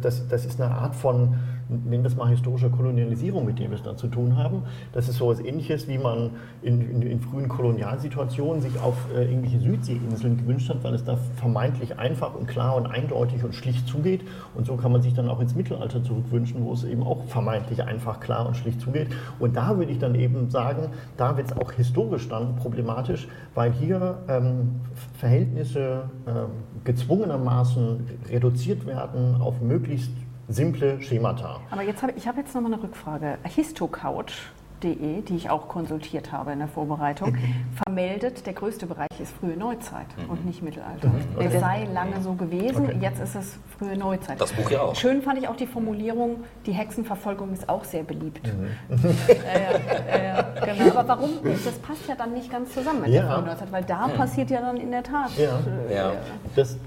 [0.02, 1.34] das, das ist eine Art von,
[1.68, 4.64] nennen wir es mal historischer Kolonialisierung, mit dem wir es da zu tun haben.
[4.92, 9.24] Das ist so etwas Ähnliches, wie man in, in, in frühen Kolonialsituationen sich auf äh,
[9.24, 13.88] irgendwelche Südseeinseln gewünscht hat, weil es da vermeintlich einfach und klar und eindeutig und schlicht
[13.88, 14.20] zugeht.
[14.54, 17.82] Und so kann man sich dann auch ins Mittelalter zurückwünschen, wo es eben auch vermeintlich
[17.82, 19.08] einfach, klar und schlicht zugeht.
[19.38, 23.72] Und da würde ich dann eben sagen, da wird es auch historisch dann problematisch, weil
[23.72, 24.80] hier ähm,
[25.14, 26.84] Verhältnisse ähm,
[27.38, 30.10] gezwungenermaßen reduziert werden auf möglichst
[30.48, 31.60] simple Schemata.
[31.70, 33.36] Aber jetzt habe ich habe jetzt noch mal eine Rückfrage.
[33.44, 37.36] Histocouch.de, die ich auch konsultiert habe in der Vorbereitung,
[37.84, 41.10] vermeldet, der größte Bereich ist frühe Neuzeit und nicht Mittelalter.
[41.38, 42.98] Es sei lange so gewesen, Okay.
[43.02, 44.40] jetzt ist es frühe Neuzeit.
[44.40, 44.94] Das Buch ja auch.
[44.96, 48.40] Schön fand ich auch die Formulierung, die Hexenverfolgung ist auch sehr beliebt.
[48.88, 50.98] ja, ja, genau.
[50.98, 51.30] Aber warum?
[51.42, 53.22] Das passt ja dann nicht ganz zusammen mit Ja.
[53.22, 55.30] der frühen Neuzeit, weil da passiert ja dann in der Tat.
[55.36, 55.58] Ja.
[55.90, 56.12] äh, Ja.
[56.56, 56.78] Das,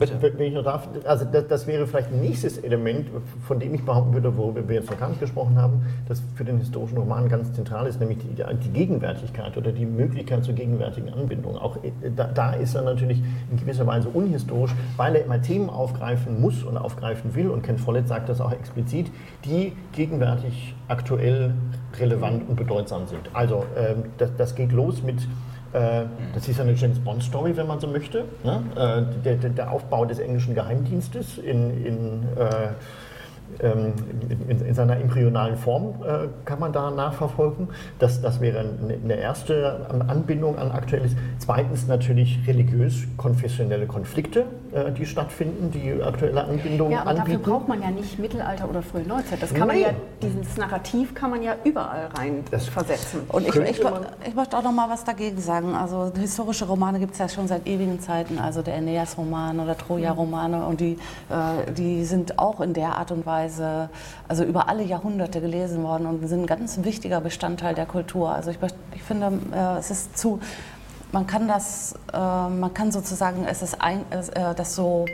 [0.00, 0.14] Bitte.
[0.22, 3.08] Wenn ich noch darf, also das, das, wäre vielleicht ein nächstes Element,
[3.46, 6.44] von dem ich behaupten würde, worüber wir jetzt noch gar nicht gesprochen haben, das für
[6.44, 11.12] den historischen Roman ganz zentral ist, nämlich die, die Gegenwärtigkeit oder die Möglichkeit zur gegenwärtigen
[11.12, 11.58] Anbindung.
[11.58, 15.68] Auch äh, da, da, ist er natürlich in gewisser Weise unhistorisch, weil er immer Themen
[15.68, 19.10] aufgreifen muss und aufgreifen will, und Ken Follett sagt das auch explizit,
[19.44, 21.52] die gegenwärtig aktuell
[21.98, 23.28] relevant und bedeutsam sind.
[23.34, 25.28] Also ähm, das, das geht los mit
[25.72, 28.24] das ist eine James Bond-Story, wenn man so möchte.
[28.42, 28.62] Ne?
[28.74, 32.70] Äh, der, der, Aufbau des englischen Geheimdienstes in, in äh,
[33.62, 33.94] ähm,
[34.48, 37.68] in, in, seiner embryonalen Form äh, kann man da nachverfolgen.
[37.98, 41.16] Das, das wäre eine erste Anbindung an Aktuelles.
[41.38, 44.44] Zweitens natürlich religiös-konfessionelle Konflikte, äh,
[44.96, 47.38] die stattfinden, die aktuelle Anbindung Ja, aber anbieten.
[47.38, 49.42] dafür braucht man ja nicht Mittelalter oder frühe Neuzeit.
[49.42, 49.74] Das kann nee.
[49.74, 49.88] man ja,
[50.22, 53.22] dieses Narrativ kann man ja überall rein das versetzen.
[53.28, 53.80] Und ich, ich,
[54.26, 55.74] ich, möchte auch noch mal was dagegen sagen.
[55.74, 60.64] Also historische Romane gibt es ja schon seit ewigen Zeiten, also der Aeneas-Roman oder Troja-Romane
[60.66, 63.88] und die, äh, die sind auch in der Art und Weise Weise,
[64.28, 68.30] also über alle Jahrhunderte gelesen worden und sind ein ganz wichtiger Bestandteil der Kultur.
[68.30, 68.58] Also ich,
[68.94, 70.40] ich finde, äh, es ist zu,
[71.12, 75.06] man kann das, äh, man kann sozusagen, es ist ein, äh, das so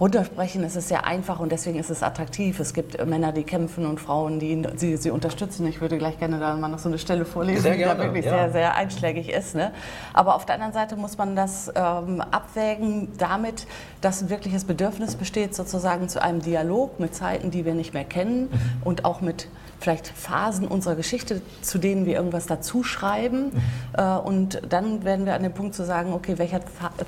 [0.00, 2.58] runtersprechen ist es sehr einfach und deswegen ist es attraktiv.
[2.58, 5.66] Es gibt Männer, die kämpfen und Frauen, die sie, sie unterstützen.
[5.66, 8.24] Ich würde gleich gerne da mal noch so eine Stelle vorlesen, gerne, die da wirklich
[8.24, 8.30] ja.
[8.32, 9.54] sehr, sehr einschlägig ist.
[9.54, 9.70] Ne?
[10.12, 13.66] Aber auf der anderen Seite muss man das ähm, abwägen damit,
[14.00, 18.04] dass ein wirkliches Bedürfnis besteht, sozusagen zu einem Dialog mit Zeiten, die wir nicht mehr
[18.04, 18.82] kennen mhm.
[18.82, 19.48] und auch mit
[19.84, 23.52] vielleicht Phasen unserer Geschichte, zu denen wir irgendwas dazu schreiben.
[23.52, 23.60] Mhm.
[23.96, 26.60] Äh, und dann werden wir an dem Punkt zu sagen, okay, welcher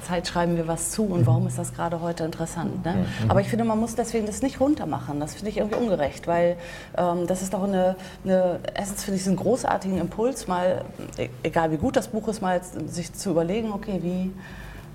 [0.06, 1.26] Zeit schreiben wir was zu und mhm.
[1.26, 2.84] warum ist das gerade heute interessant.
[2.84, 3.06] Ne?
[3.22, 3.30] Mhm.
[3.30, 5.18] Aber ich finde, man muss deswegen das nicht runtermachen.
[5.20, 6.56] Das finde ich irgendwie ungerecht, weil
[6.96, 10.84] ähm, das ist doch eine, eine erstens finde ich einen großartigen Impuls, mal,
[11.16, 14.32] e-, egal wie gut das Buch ist, mal sich zu überlegen, okay, wie,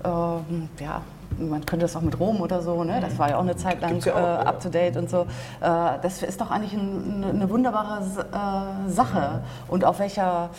[0.04, 1.02] ähm, ja,
[1.38, 3.00] man könnte das auch mit Rom oder so, ne?
[3.00, 5.22] das war ja auch eine Zeit lang ja äh, up to date und so.
[5.60, 9.42] Äh, das ist doch eigentlich ein, eine wunderbare äh, Sache.
[9.68, 10.50] Und auf welcher,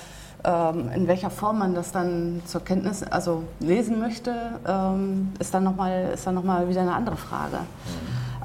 [0.44, 4.34] ähm, in welcher Form man das dann zur Kenntnis, also lesen möchte,
[4.68, 7.58] ähm, ist dann nochmal noch wieder eine andere Frage.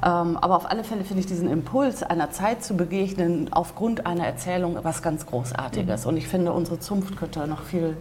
[0.01, 4.25] Ähm, aber auf alle Fälle finde ich diesen Impuls, einer Zeit zu begegnen, aufgrund einer
[4.25, 6.03] Erzählung was ganz Großartiges.
[6.03, 6.09] Mhm.
[6.09, 7.97] Und ich finde, unsere Zunft könnte noch viel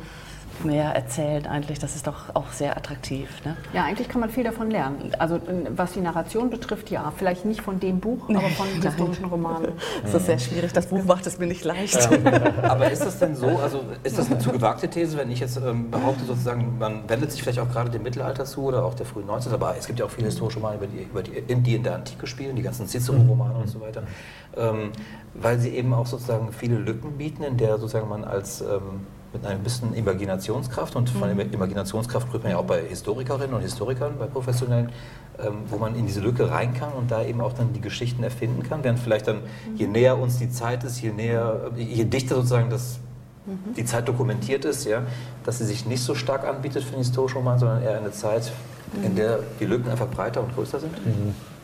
[0.65, 1.79] mehr erzählt eigentlich.
[1.79, 3.29] Das ist doch auch sehr attraktiv.
[3.45, 3.57] Ne?
[3.73, 5.13] Ja, eigentlich kann man viel davon lernen.
[5.19, 5.41] Also
[5.71, 7.13] was die Narration betrifft, ja.
[7.17, 9.73] Vielleicht nicht von dem Buch, aber von historischen Romanen.
[10.03, 10.73] Das ist sehr schwierig.
[10.73, 12.09] Das Buch macht es mir nicht leicht.
[12.63, 15.57] aber ist das denn so, also ist das eine zu gewagte These, wenn ich jetzt
[15.57, 19.07] ähm, behaupte, sozusagen, man wendet sich vielleicht auch gerade dem Mittelalter zu oder auch der
[19.07, 19.53] frühen 19.
[19.53, 21.97] Aber es gibt ja auch viele historische Romane, über die, über die, die in der
[21.97, 24.03] Antike spielen, die ganzen Cicero-Romane und so weiter.
[24.57, 24.93] Ähm,
[25.35, 29.45] weil sie eben auch sozusagen viele Lücken bieten, in der sozusagen man als ähm, mit
[29.45, 31.41] einer bisschen Imaginationskraft und von mhm.
[31.53, 34.91] Imaginationskraft spricht man ja auch bei Historikerinnen und Historikern, bei Professionellen,
[35.39, 38.23] ähm, wo man in diese Lücke rein kann und da eben auch dann die Geschichten
[38.23, 39.41] erfinden kann, während vielleicht dann,
[39.75, 39.93] je mhm.
[39.93, 42.99] näher uns die Zeit ist, je näher, je dichter sozusagen das,
[43.47, 43.75] mhm.
[43.75, 45.03] die Zeit dokumentiert ist, ja,
[45.45, 48.51] dass sie sich nicht so stark anbietet für den historischen Roman, sondern eher eine Zeit,
[49.05, 50.95] in der die Lücken einfach breiter und größer sind.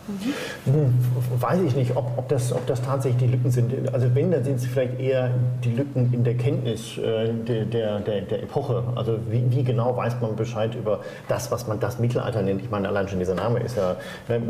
[0.06, 0.94] Mhm.
[1.40, 3.72] Weiß ich nicht, ob, ob, das, ob das tatsächlich die Lücken sind.
[3.94, 5.30] Also wenn, dann sind es vielleicht eher
[5.64, 8.82] die Lücken in der Kenntnis äh, der, der, der, Epoche.
[8.96, 12.60] Also wie, wie, genau weiß man Bescheid über das, was man das Mittelalter nennt.
[12.60, 13.96] Ich meine, allein schon dieser Name ist ja
[14.28, 14.40] ne,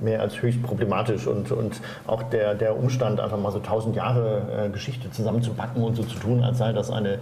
[0.00, 1.28] mehr als höchst problematisch.
[1.28, 5.94] Und, und auch der, der Umstand, einfach mal so tausend Jahre äh, Geschichte zusammenzupacken und
[5.94, 7.18] so zu tun, als sei das eine,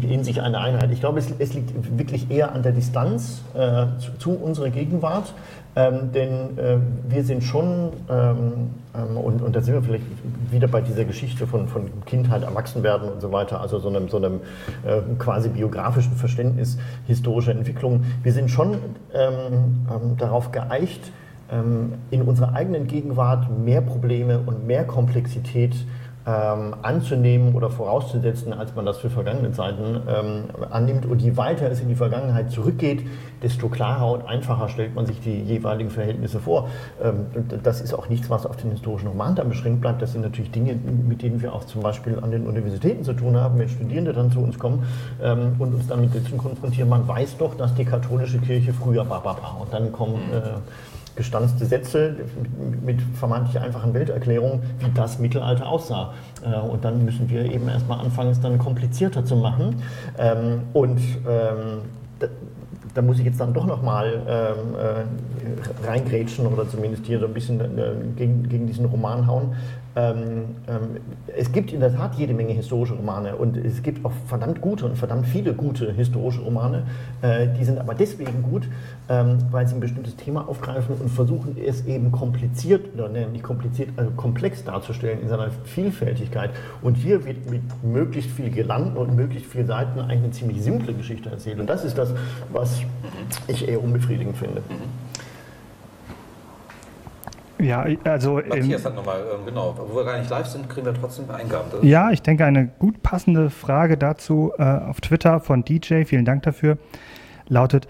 [0.00, 0.90] in sich eine Einheit.
[0.92, 5.34] Ich glaube, es, es liegt wirklich eher an der Distanz äh, zu, zu unserer Gegenwart.
[5.76, 6.78] Ähm, denn äh,
[7.08, 10.04] wir sind schon, ähm, ähm, und, und da sind wir vielleicht
[10.50, 14.16] wieder bei dieser Geschichte von, von Kindheit, Erwachsenwerden und so weiter, also so einem, so
[14.16, 14.40] einem
[14.84, 18.04] äh, quasi biografischen Verständnis historischer Entwicklung.
[18.22, 18.74] Wir sind schon
[19.14, 21.12] ähm, ähm, darauf geeicht,
[21.50, 25.86] ähm, in unserer eigenen Gegenwart mehr Probleme und mehr Komplexität zu
[26.28, 31.06] ähm, anzunehmen oder vorauszusetzen, als man das für vergangene Zeiten ähm, annimmt.
[31.06, 33.06] Und je weiter es in die Vergangenheit zurückgeht,
[33.42, 36.68] desto klarer und einfacher stellt man sich die jeweiligen Verhältnisse vor.
[37.02, 37.26] Ähm,
[37.62, 40.02] das ist auch nichts, was auf den historischen Roman dann beschränkt bleibt.
[40.02, 43.36] Das sind natürlich Dinge, mit denen wir auch zum Beispiel an den Universitäten zu tun
[43.36, 44.84] haben, wenn Studierende dann zu uns kommen
[45.22, 46.90] ähm, und uns dann mit Sätzen konfrontieren.
[46.90, 49.18] Man weiß doch, dass die katholische Kirche früher war,
[49.60, 50.58] und dann kommen äh,
[51.18, 52.14] gestanzte Sätze
[52.82, 56.14] mit vermeintlich einfachen Welterklärungen, wie das Mittelalter aussah.
[56.42, 59.82] Äh, und dann müssen wir eben erstmal anfangen, es dann komplizierter zu machen.
[60.16, 61.82] Ähm, und ähm,
[62.94, 67.34] da muss ich jetzt dann doch nochmal ähm, äh, reingrätschen oder zumindest hier so ein
[67.34, 69.54] bisschen äh, gegen, gegen diesen Roman hauen.
[69.98, 71.00] Ähm, ähm,
[71.36, 74.86] es gibt in der Tat jede Menge historische Romane und es gibt auch verdammt gute
[74.86, 76.84] und verdammt viele gute historische Romane.
[77.20, 78.68] Äh, die sind aber deswegen gut,
[79.08, 83.42] ähm, weil sie ein bestimmtes Thema aufgreifen und versuchen es eben kompliziert, oder ne, nicht
[83.42, 86.50] kompliziert, also komplex darzustellen in seiner Vielfältigkeit.
[86.80, 90.94] Und hier wird mit möglichst viel Gelanden und möglichst vielen Seiten eigentlich eine ziemlich simple
[90.94, 91.58] Geschichte erzählt.
[91.58, 92.14] Und das ist das,
[92.52, 92.82] was
[93.48, 94.62] ich eher unbefriedigend finde.
[97.60, 98.36] Ja, also.
[98.36, 101.86] Matthias hat nochmal, ähm, genau, wo wir gar nicht live sind, kriegen wir trotzdem Eingaben.
[101.86, 106.42] Ja, ich denke, eine gut passende Frage dazu äh, auf Twitter von DJ, vielen Dank
[106.44, 106.78] dafür,
[107.48, 107.88] lautet: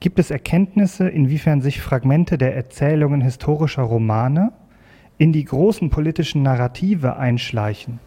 [0.00, 4.52] Gibt es Erkenntnisse, inwiefern sich Fragmente der Erzählungen historischer Romane
[5.18, 7.98] in die großen politischen Narrative einschleichen?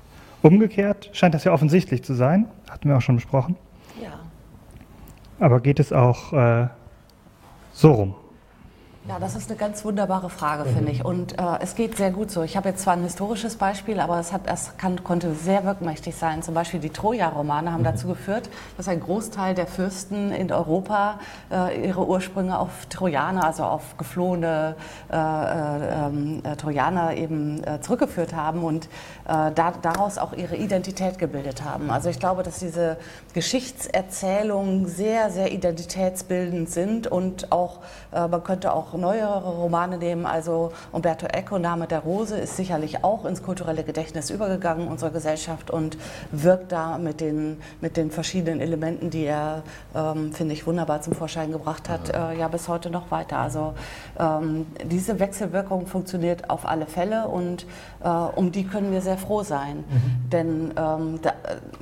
[0.42, 3.58] Umgekehrt scheint das ja offensichtlich zu sein, hatten wir auch schon besprochen.
[4.02, 4.20] Ja.
[5.40, 6.68] Aber geht es auch äh,
[7.74, 8.16] so rum?
[9.12, 10.74] Ja, das ist eine ganz wunderbare Frage, mhm.
[10.74, 11.04] finde ich.
[11.04, 12.44] Und äh, es geht sehr gut so.
[12.44, 16.16] Ich habe jetzt zwar ein historisches Beispiel, aber es, hat, es kann, konnte sehr wirkmächtig
[16.16, 16.42] sein.
[16.44, 17.88] Zum Beispiel die Troja-Romane haben mhm.
[17.88, 21.20] dazu geführt, dass ein Großteil der Fürsten in Europa
[21.52, 24.78] äh, ihre Ursprünge auf Trojaner, also auf geflohene
[25.12, 28.88] äh, äh ähm, äh Trojaner eben äh, zurückgeführt haben und
[29.26, 31.90] da, daraus auch ihre Identität gebildet haben.
[31.90, 32.98] Also ich glaube, dass diese
[33.34, 37.80] Geschichtserzählungen sehr, sehr identitätsbildend sind und auch,
[38.12, 40.26] man könnte auch neuere Romane nehmen.
[40.26, 45.70] Also Umberto Eco, Name der Rose, ist sicherlich auch ins kulturelle Gedächtnis übergegangen unserer Gesellschaft
[45.72, 45.98] und
[46.32, 49.64] wirkt da mit den, mit den verschiedenen Elementen, die er,
[49.96, 53.40] ähm, finde ich, wunderbar zum Vorschein gebracht hat, äh, ja bis heute noch weiter.
[53.40, 53.74] Also
[54.20, 57.66] ähm, diese Wechselwirkung funktioniert auf alle Fälle und
[58.04, 59.78] äh, um die können wir sehr froh sein.
[59.78, 60.30] Mhm.
[60.30, 61.34] Denn ähm, da,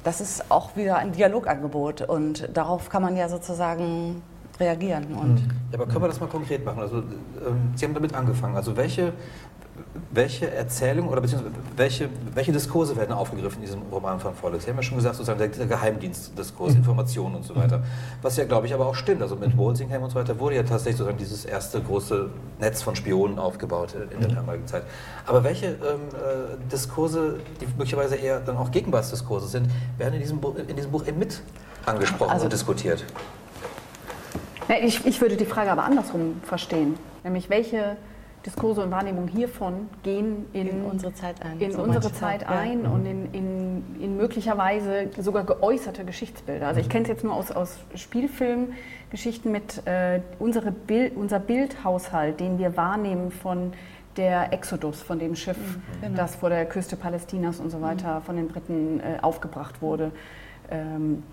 [0.03, 4.21] das ist auch wieder ein Dialogangebot und darauf kann man ja sozusagen
[4.59, 5.05] reagieren.
[5.15, 5.45] Und ja,
[5.75, 6.79] aber können wir das mal konkret machen?
[6.79, 8.55] Also, ähm, Sie haben damit angefangen.
[8.55, 9.13] Also welche,
[10.11, 14.61] welche Erzählung oder beziehungsweise welche, welche Diskurse werden aufgegriffen in diesem Roman von Follett?
[14.61, 16.79] Sie haben ja schon gesagt, sozusagen der, Geheimdienstdiskurs, mhm.
[16.79, 17.83] Informationen und so weiter.
[18.21, 19.21] Was ja, glaube ich, aber auch stimmt.
[19.21, 22.95] Also mit Walsingham und so weiter wurde ja tatsächlich sozusagen dieses erste große Netz von
[22.95, 24.35] Spionen aufgebaut in der mhm.
[24.35, 24.83] damaligen Zeit.
[25.25, 25.75] Aber welche ähm,
[26.13, 31.07] äh, Diskurse, die möglicherweise eher dann auch Gegenwartsdiskurse sind, werden in diesem, in diesem Buch
[31.07, 31.41] eben mit
[31.85, 33.05] angesprochen also, und diskutiert?
[34.81, 36.95] Ich, ich würde die Frage aber andersrum verstehen.
[37.23, 37.97] Nämlich, welche
[38.45, 42.89] Diskurse und Wahrnehmungen hiervon gehen in, in unsere Zeit ein, in unsere Zeit ein ja.
[42.89, 46.67] und in, in, in, möglicherweise sogar geäußerte Geschichtsbilder.
[46.67, 52.39] Also ich kenne es jetzt nur aus, aus Spielfilmgeschichten mit äh, unsere Bild, unser Bildhaushalt,
[52.39, 53.73] den wir wahrnehmen von
[54.15, 56.15] der Exodus, von dem Schiff, mhm, genau.
[56.17, 60.11] das vor der Küste Palästinas und so weiter von den Briten äh, aufgebracht wurde.
[60.71, 61.23] Ähm,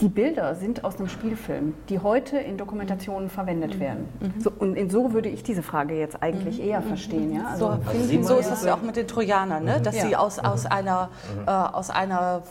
[0.00, 3.80] die Bilder sind aus einem Spielfilm, die heute in Dokumentationen verwendet mhm.
[3.80, 4.08] werden.
[4.20, 4.40] Mhm.
[4.40, 6.68] So, und in so würde ich diese Frage jetzt eigentlich mhm.
[6.68, 7.34] eher verstehen.
[7.34, 7.48] Ja?
[7.48, 9.80] Also, so, so ist es ja auch mit den Trojanern, ne?
[9.80, 10.06] dass ja.
[10.06, 11.10] sie aus, aus, einer,
[11.46, 12.42] äh, aus einer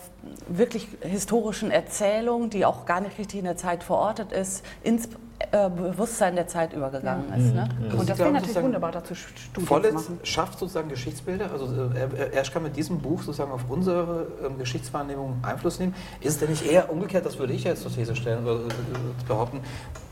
[0.47, 5.09] wirklich historischen Erzählung, die auch gar nicht richtig in der Zeit verortet ist, ins
[5.51, 7.35] äh, Bewusstsein der Zeit übergegangen ja.
[7.37, 7.55] ist.
[7.55, 7.69] Ne?
[7.79, 7.99] Mhm.
[7.99, 10.19] Und das wäre natürlich wunderbar dazu Studien Vollitz machen.
[10.23, 15.39] schafft sozusagen Geschichtsbilder, also äh, er, kann mit diesem Buch sozusagen auf unsere ähm, Geschichtswahrnehmung
[15.41, 15.95] Einfluss nehmen.
[16.19, 19.27] Ist es denn nicht eher umgekehrt, das würde ich jetzt zur These stellen oder äh,
[19.27, 19.61] behaupten,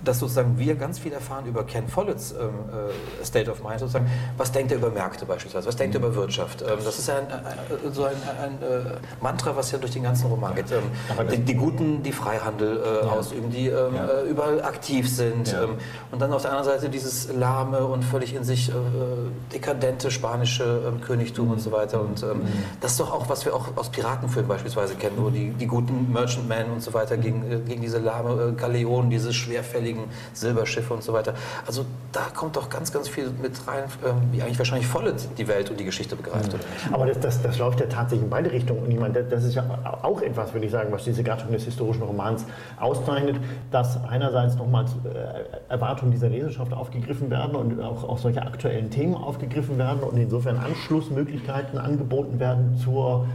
[0.03, 2.47] dass sozusagen wir ganz viel erfahren über Ken Follett's ähm,
[3.21, 6.15] äh, State of Mind, sozusagen, was denkt er über Märkte beispielsweise, was denkt er über
[6.15, 6.61] Wirtschaft.
[6.61, 10.03] Ähm, das ist ja ein, ein, so ein, ein äh, Mantra, was ja durch den
[10.03, 10.71] ganzen Roman geht.
[10.71, 13.11] Ähm, die, die, Guten, die Freihandel äh, ja.
[13.11, 14.23] ausüben, die ähm, ja.
[14.23, 15.16] überall aktiv sind.
[15.19, 15.63] Ja.
[15.63, 15.77] Ähm,
[16.11, 18.73] und dann auf der anderen Seite dieses lahme und völlig in sich äh,
[19.53, 21.53] dekadente spanische ähm, Königtum mhm.
[21.53, 22.01] und so weiter.
[22.01, 22.41] Und mhm.
[22.81, 26.11] das ist doch auch, was wir auch aus Piratenfilmen beispielsweise kennen, wo die, die guten
[26.13, 30.93] Merchantmen und so weiter gegen, äh, gegen diese lahme äh, Galeonen, diese schwerfällige heiligen Silberschiffe
[30.93, 31.33] und so weiter.
[31.65, 35.47] Also da kommt doch ganz, ganz viel mit rein, ähm, wie eigentlich wahrscheinlich voll die
[35.47, 36.53] Welt und die Geschichte begreift.
[36.53, 36.93] Mhm.
[36.93, 38.83] Aber das, das, das, läuft ja tatsächlich in beide Richtungen.
[38.83, 39.63] Und ich meine, das ist ja
[40.01, 42.45] auch etwas, würde ich sagen, was diese Gattung des historischen Romans
[42.79, 43.37] auszeichnet,
[43.71, 45.06] dass einerseits nochmals äh,
[45.69, 50.57] Erwartungen dieser Leserschaft aufgegriffen werden und auch, auch solche aktuellen Themen aufgegriffen werden und insofern
[50.57, 53.27] Anschlussmöglichkeiten angeboten werden zur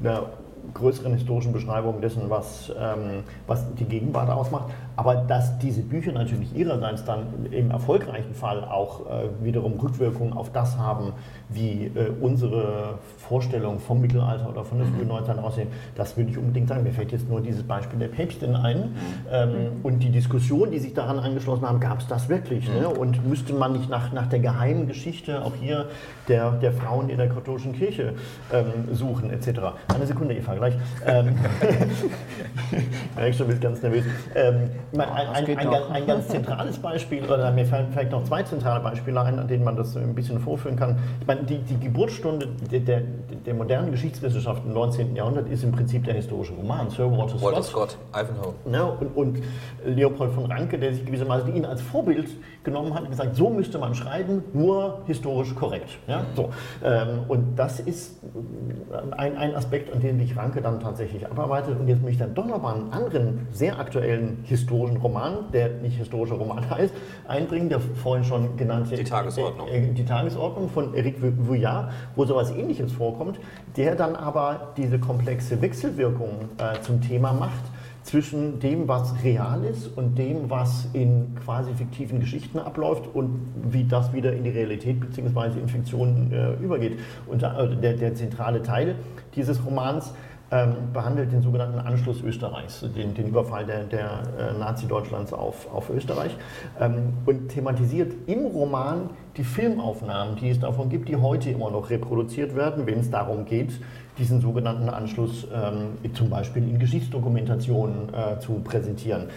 [0.00, 0.26] einer
[0.74, 4.70] größeren historischen Beschreibung dessen, was, ähm, was die Gegenwart ausmacht.
[4.98, 10.50] Aber dass diese Bücher natürlich ihrerseits dann im erfolgreichen Fall auch äh, wiederum Rückwirkungen auf
[10.50, 11.12] das haben,
[11.48, 16.38] wie äh, unsere Vorstellungen vom Mittelalter oder von der frühen Neuzeit aussehen, das würde ich
[16.38, 16.82] unbedingt sagen.
[16.82, 18.96] Mir fällt jetzt nur dieses Beispiel der Päpstin ein.
[19.30, 19.50] Ähm,
[19.84, 22.68] und die Diskussion, die sich daran angeschlossen haben, gab es das wirklich?
[22.68, 22.88] Ne?
[22.88, 25.86] Und müsste man nicht nach, nach der geheimen Geschichte auch hier
[26.26, 28.14] der, der Frauen in der katholischen Kirche
[28.52, 29.60] ähm, suchen, etc.
[29.94, 30.74] Eine Sekunde, Eva, gleich.
[31.06, 31.36] Ähm,
[33.28, 34.04] ich schon, bist ganz nervös.
[34.34, 38.42] Ähm, Meine, ein, ein, ein, ein, ganz zentrales Beispiel, oder mir fallen vielleicht noch zwei
[38.42, 40.98] zentrale Beispiele ein, an denen man das ein bisschen vorführen kann.
[41.20, 43.02] Ich meine, die, die Geburtsstunde der, der,
[43.44, 45.14] der, modernen Geschichtswissenschaft im 19.
[45.14, 47.42] Jahrhundert ist im Prinzip der historische Roman, Sir Walter Scott.
[47.42, 48.54] Walter Scott, Ivanhoe.
[48.72, 49.42] Ja, und, und,
[49.84, 52.28] Leopold von Ranke, der sich gewissermaßen ihn als Vorbild
[52.64, 55.98] genommen hat und gesagt, so müsste man schreiben, nur historisch korrekt.
[56.06, 56.50] Ja, so.
[56.84, 58.18] Ähm, und das ist
[59.16, 61.78] ein, ein Aspekt, an dem sich Ranke dann tatsächlich abarbeitet.
[61.78, 65.96] Und jetzt möchte ich dann doch nochmal einen anderen, sehr aktuellen historischen Roman, der nicht
[65.96, 66.94] historischer Roman heißt,
[67.26, 69.68] einbringen, der vorhin schon genannte Die Tagesordnung.
[69.68, 73.38] Äh, die Tagesordnung von Eric Vuillard, wo sowas ähnliches vorkommt,
[73.76, 77.62] der dann aber diese komplexe Wechselwirkung äh, zum Thema macht
[78.08, 83.38] zwischen dem, was real ist und dem, was in quasi fiktiven Geschichten abläuft und
[83.70, 85.60] wie das wieder in die Realität bzw.
[85.60, 86.98] in Fiktionen äh, übergeht.
[87.26, 88.94] Und äh, der, der zentrale Teil
[89.34, 90.14] dieses Romans
[90.50, 95.90] ähm, behandelt den sogenannten Anschluss Österreichs, den, den Überfall der, der äh, Nazi-Deutschlands auf, auf
[95.90, 96.36] Österreich
[96.80, 101.90] ähm, und thematisiert im Roman die Filmaufnahmen, die es davon gibt, die heute immer noch
[101.90, 103.72] reproduziert werden, wenn es darum geht,
[104.18, 109.28] diesen sogenannten Anschluss ähm, zum Beispiel in Geschichtsdokumentationen äh, zu präsentieren.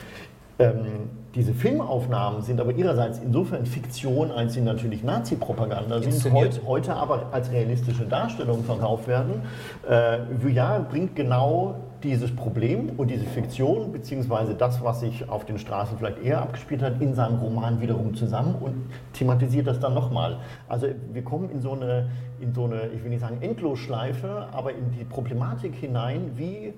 [0.59, 6.93] Ähm, diese Filmaufnahmen sind aber ihrerseits insofern Fiktion, als sie natürlich Nazi-Propaganda sind, heute, heute,
[6.93, 9.41] aber als realistische Darstellung verkauft werden.
[9.87, 15.57] Äh, Vuillard bringt genau dieses Problem und diese Fiktion, beziehungsweise das, was sich auf den
[15.57, 20.37] Straßen vielleicht eher abgespielt hat, in seinem Roman wiederum zusammen und thematisiert das dann nochmal.
[20.67, 22.09] Also wir kommen in so eine,
[22.41, 26.73] in so eine, ich will nicht sagen Endlosschleife, aber in die Problematik hinein, wie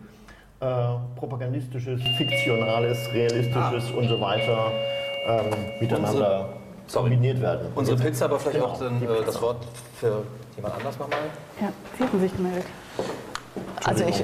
[0.64, 3.98] äh, propagandistisches, fiktionales, realistisches ah.
[3.98, 4.72] und so weiter
[5.28, 5.46] ähm,
[5.80, 6.50] miteinander
[6.88, 7.68] Unsere, kombiniert werden.
[7.76, 9.66] Unsere Pizza, aber vielleicht genau, auch dann, äh, das Wort
[10.00, 10.24] für
[10.56, 11.20] jemand anders nochmal.
[11.62, 12.66] Ja, Sie hatten sich gemeldet.
[13.84, 14.24] Also ich,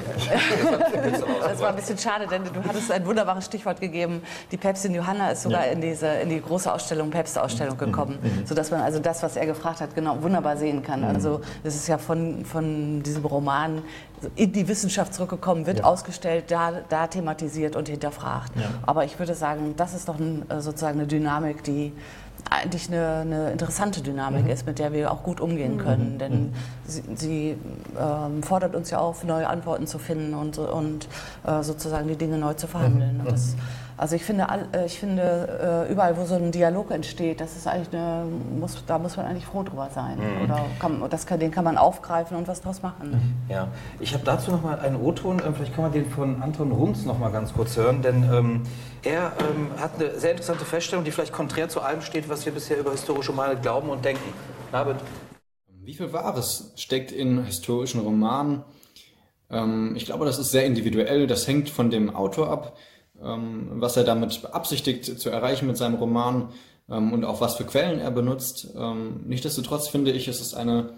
[1.42, 4.22] das war ein bisschen schade, denn du hattest ein wunderbares Stichwort gegeben.
[4.50, 5.72] Die Päpstin Johanna ist sogar ja.
[5.72, 7.78] in, diese, in die große Ausstellung, Päpste-Ausstellung mhm.
[7.78, 8.46] gekommen, mhm.
[8.46, 11.00] sodass man also das, was er gefragt hat, genau wunderbar sehen kann.
[11.00, 11.08] Mhm.
[11.08, 13.82] Also es ist ja von, von diesem Roman
[14.34, 15.84] in die Wissenschaft zurückgekommen, wird ja.
[15.84, 18.52] ausgestellt, da, da thematisiert und hinterfragt.
[18.56, 18.70] Ja.
[18.82, 21.92] Aber ich würde sagen, das ist doch ein, sozusagen eine Dynamik, die
[22.50, 24.50] eigentlich eine, eine interessante Dynamik mhm.
[24.50, 25.80] ist, mit der wir auch gut umgehen mhm.
[25.80, 26.12] können.
[26.14, 26.18] Mhm.
[26.18, 26.52] Denn
[26.86, 27.56] sie, sie
[27.98, 31.08] ähm, fordert uns ja auf, neue Antworten zu finden und, und
[31.46, 33.18] äh, sozusagen die Dinge neu zu verhandeln.
[33.18, 33.28] Mhm.
[33.28, 33.56] Das,
[34.00, 37.66] also ich finde, äh, ich finde, äh, überall, wo so ein Dialog entsteht, das ist
[37.66, 38.24] eigentlich eine,
[38.58, 40.16] muss, da muss man eigentlich froh drüber sein.
[40.16, 40.44] Mhm.
[40.44, 43.10] Oder kann, das kann, den kann man aufgreifen und was draus machen.
[43.10, 43.52] Mhm.
[43.52, 43.68] Ja,
[43.98, 45.42] ich habe dazu noch mal einen O-Ton.
[45.44, 48.62] Ähm, vielleicht kann man den von Anton Runz noch mal ganz kurz hören, denn ähm,
[49.02, 52.52] er ähm, hat eine sehr interessante Feststellung, die vielleicht konträr zu allem steht, was wir
[52.52, 54.32] bisher über historische Romane glauben und denken.
[54.72, 54.96] David?
[55.82, 58.64] Wie viel Wahres steckt in historischen Romanen?
[59.50, 61.26] Ähm, ich glaube, das ist sehr individuell.
[61.26, 62.76] Das hängt von dem Autor ab.
[63.22, 66.52] Ähm, was er damit beabsichtigt zu erreichen mit seinem Roman
[66.88, 68.68] ähm, und auch was für Quellen er benutzt.
[68.76, 70.94] Ähm, nichtsdestotrotz finde ich, es ist eine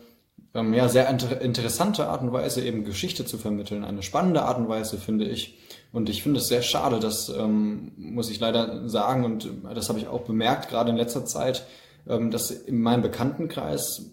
[0.54, 3.84] ja, sehr inter interessante Art und Weise, eben Geschichte zu vermitteln.
[3.84, 5.58] Eine spannende Art und Weise, finde ich.
[5.92, 9.98] Und ich finde es sehr schade, das ähm, muss ich leider sagen, und das habe
[9.98, 11.66] ich auch bemerkt, gerade in letzter Zeit,
[12.08, 14.06] ähm, dass in meinem Bekanntenkreis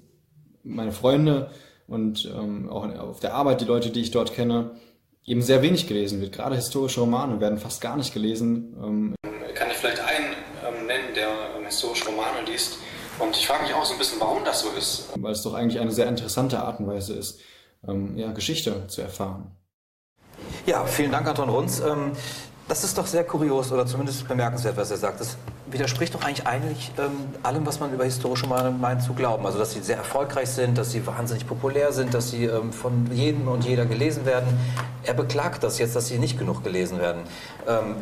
[0.64, 1.52] meine Freunde
[1.88, 4.72] und ähm, auch auf der Arbeit die Leute, die ich dort kenne,
[5.26, 6.34] eben sehr wenig gelesen wird.
[6.34, 8.76] Gerade historische Romane werden fast gar nicht gelesen.
[8.84, 9.16] Ähm,
[9.56, 10.34] Kann ich vielleicht einen
[10.68, 12.78] ähm, nennen, der ähm, historische Romane liest?
[13.20, 15.10] Und ich frage mich auch so ein bisschen, warum das so ist.
[15.16, 17.42] Weil es doch eigentlich eine sehr interessante Art und Weise ist,
[18.16, 19.52] ja, Geschichte zu erfahren.
[20.70, 21.80] Ja, vielen Dank, Anton Runz.
[21.80, 22.12] Ähm,
[22.68, 25.20] das ist doch sehr kurios oder zumindest bemerkenswert, was er sagt.
[25.20, 27.10] Das widerspricht doch eigentlich eigentlich ähm,
[27.42, 29.48] allem, was man über historische Romane meint zu glauben.
[29.48, 33.10] Also, dass sie sehr erfolgreich sind, dass sie wahnsinnig populär sind, dass sie ähm, von
[33.12, 34.60] jedem und jeder gelesen werden.
[35.04, 37.24] Er beklagt das jetzt, dass sie nicht genug gelesen werden.
[37.68, 37.96] Ähm,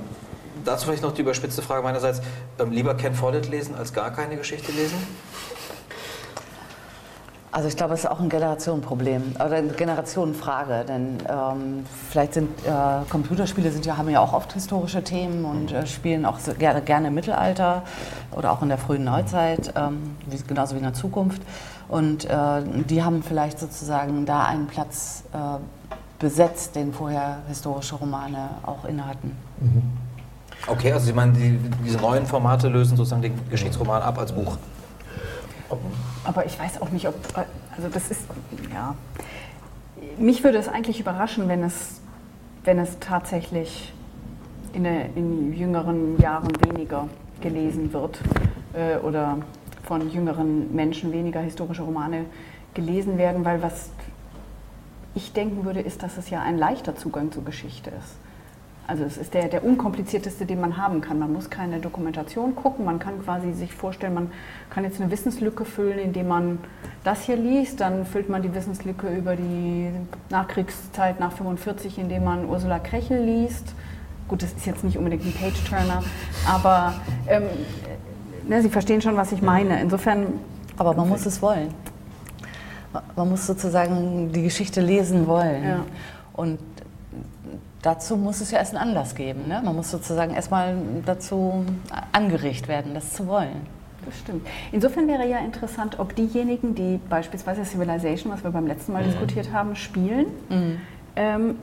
[0.66, 2.22] dazu vielleicht noch die überspitzte Frage meinerseits.
[2.60, 4.98] Ähm, lieber Ken Follett lesen als gar keine Geschichte lesen?
[7.58, 12.52] Also ich glaube, es ist auch ein Generationenproblem oder eine Generationenfrage, denn ähm, vielleicht sind
[12.68, 12.70] äh,
[13.10, 16.84] Computerspiele sind ja haben ja auch oft historische Themen und äh, spielen auch so, gerne,
[16.84, 17.82] gerne im Mittelalter
[18.32, 21.42] oder auch in der frühen Neuzeit, ähm, wie, genauso wie in der Zukunft.
[21.88, 25.38] Und äh, die haben vielleicht sozusagen da einen Platz äh,
[26.20, 29.36] besetzt, den vorher historische Romane auch innehatten.
[29.60, 29.82] Mhm.
[30.68, 34.58] Okay, also Sie meinen, die, diese neuen Formate lösen sozusagen den Geschichtsroman ab als Buch?
[36.24, 37.16] Aber ich weiß auch nicht, ob,
[37.76, 38.22] also das ist,
[38.74, 38.96] ja,
[40.18, 42.02] mich würde es eigentlich überraschen, wenn es,
[42.64, 43.94] wenn es tatsächlich
[44.74, 47.08] in, der, in jüngeren Jahren weniger
[47.42, 48.20] gelesen wird
[48.74, 49.40] äh, oder
[49.84, 52.26] von jüngeren Menschen weniger historische Romane
[52.74, 53.90] gelesen werden, weil was
[55.16, 58.27] ich denken würde, ist, dass es ja ein leichter Zugang zur Geschichte ist.
[58.88, 61.20] Also es ist der, der unkomplizierteste, den man haben kann.
[61.20, 64.32] Man muss keine Dokumentation gucken, man kann quasi sich vorstellen, man
[64.70, 66.60] kann jetzt eine Wissenslücke füllen, indem man
[67.04, 69.90] das hier liest, dann füllt man die Wissenslücke über die
[70.30, 73.76] Nachkriegszeit nach 45, indem man Ursula Krechel liest.
[74.30, 76.02] Gut, das ist jetzt nicht unbedingt ein Page-Turner,
[76.48, 76.94] aber
[77.28, 77.44] ähm,
[78.48, 79.82] ne, Sie verstehen schon, was ich meine.
[79.82, 80.28] Insofern.
[80.78, 81.74] Aber man muss es wollen.
[83.16, 85.64] Man muss sozusagen die Geschichte lesen wollen.
[85.64, 85.86] Ja.
[86.34, 86.60] Und
[87.82, 89.48] dazu muss es ja erst einen Anlass geben.
[89.48, 89.62] Ne?
[89.64, 90.76] Man muss sozusagen erstmal
[91.06, 91.66] dazu
[92.12, 93.68] angeregt werden, das zu wollen.
[94.06, 94.48] Das stimmt.
[94.72, 99.08] Insofern wäre ja interessant, ob diejenigen, die beispielsweise Civilization, was wir beim letzten Mal mhm.
[99.08, 100.82] diskutiert haben, spielen, mhm.
[101.16, 101.56] ähm,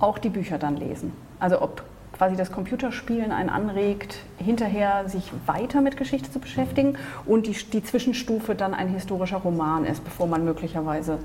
[0.00, 1.12] auch die Bücher dann lesen.
[1.38, 1.84] Also ob
[2.16, 7.84] quasi das Computerspielen einen anregt, hinterher sich weiter mit Geschichte zu beschäftigen und die, die
[7.84, 11.18] Zwischenstufe dann ein historischer Roman ist, bevor man möglicherweise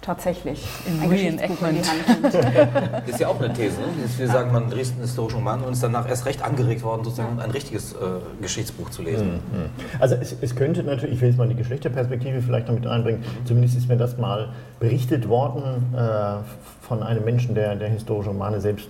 [0.00, 2.34] tatsächlich in ein Geschichtsbuch in die Hand nimmt.
[2.34, 3.80] Das ist ja auch eine These.
[3.80, 3.86] Ne?
[4.16, 7.40] Wir sagen, man liest einen historischen Roman und ist danach erst recht angeregt worden, sozusagen
[7.40, 7.96] ein richtiges äh,
[8.40, 9.40] Geschichtsbuch zu lesen.
[9.52, 9.58] Mhm.
[9.58, 9.70] mhm.
[9.98, 13.76] Also es, es, könnte natürlich, ich will jetzt mal die Geschlechterperspektive vielleicht damit einbringen, zumindest
[13.76, 16.36] ist mir das mal berichtet worden äh,
[16.86, 18.88] von einem Menschen, der, der historische Romane selbst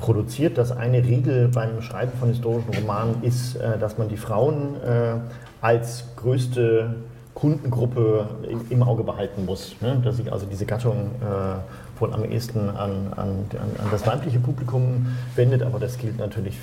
[0.00, 4.76] produziert, dass eine Regel beim Schreiben von historischen Romanen ist, äh, dass man die Frauen
[4.82, 5.14] äh,
[5.60, 6.94] als größte
[7.34, 8.28] Kundengruppe
[8.70, 9.76] im Auge behalten muss.
[9.80, 10.00] Ne?
[10.04, 15.06] Dass sich also diese Gattung äh, wohl am ehesten an, an, an, das weibliche Publikum
[15.34, 16.56] wendet, aber das gilt natürlich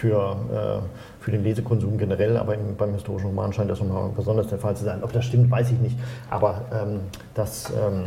[0.00, 0.82] für,
[1.22, 4.76] für den Lesekonsum generell, aber im, beim historischen Roman scheint das nochmal besonders der Fall
[4.76, 5.02] zu sein.
[5.02, 5.96] Ob das stimmt, weiß ich nicht,
[6.30, 7.00] aber ähm,
[7.34, 8.06] das ähm,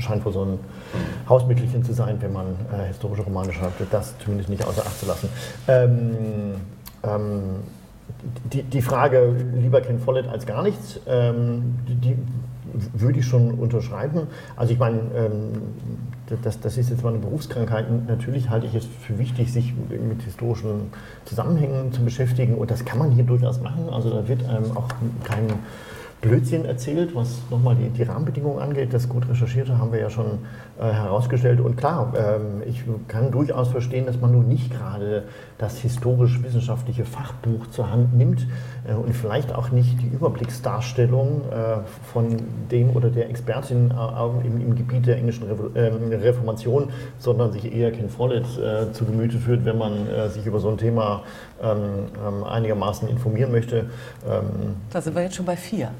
[0.00, 0.58] scheint wohl so ein
[1.28, 5.06] Hausmittelchen zu sein, wenn man äh, historische Romane schreibt, das zumindest nicht außer Acht zu
[5.06, 5.28] lassen.
[5.68, 6.54] Ähm,
[7.02, 7.42] ähm
[8.52, 12.16] die, die, Frage, lieber Ken Follett als gar nichts, ähm, die,
[12.92, 14.26] würde ich schon unterschreiben.
[14.56, 15.52] Also ich meine, ähm,
[16.42, 17.86] das, das, ist jetzt mal eine Berufskrankheit.
[18.08, 20.90] Natürlich halte ich es für wichtig, sich mit historischen
[21.24, 23.88] Zusammenhängen zu beschäftigen und das kann man hier durchaus machen.
[23.90, 24.88] Also da wird einem auch
[25.22, 25.46] kein
[26.22, 28.94] Blödsinn erzählt, was nochmal die, die Rahmenbedingungen angeht.
[28.94, 30.38] Das gut recherchierte haben wir ja schon
[30.76, 31.60] äh, herausgestellt.
[31.60, 35.22] Und klar, ähm, ich kann durchaus verstehen, dass man nun nicht gerade
[35.56, 38.48] das historisch-wissenschaftliche Fachbuch zur Hand nimmt
[38.84, 41.76] äh, und vielleicht auch nicht die Überblicksdarstellung äh,
[42.12, 42.38] von
[42.72, 43.94] dem oder der Expertin
[44.42, 45.44] im, Gebiet der englischen
[45.76, 48.46] ähm, Reformation, sondern sich eher Ken Follett
[48.92, 49.92] zu Gemüte führt, wenn man
[50.28, 51.22] sich über so ein Thema
[51.62, 53.86] ähm, einigermaßen informieren möchte.
[54.90, 55.90] Da sind wir jetzt schon bei vier.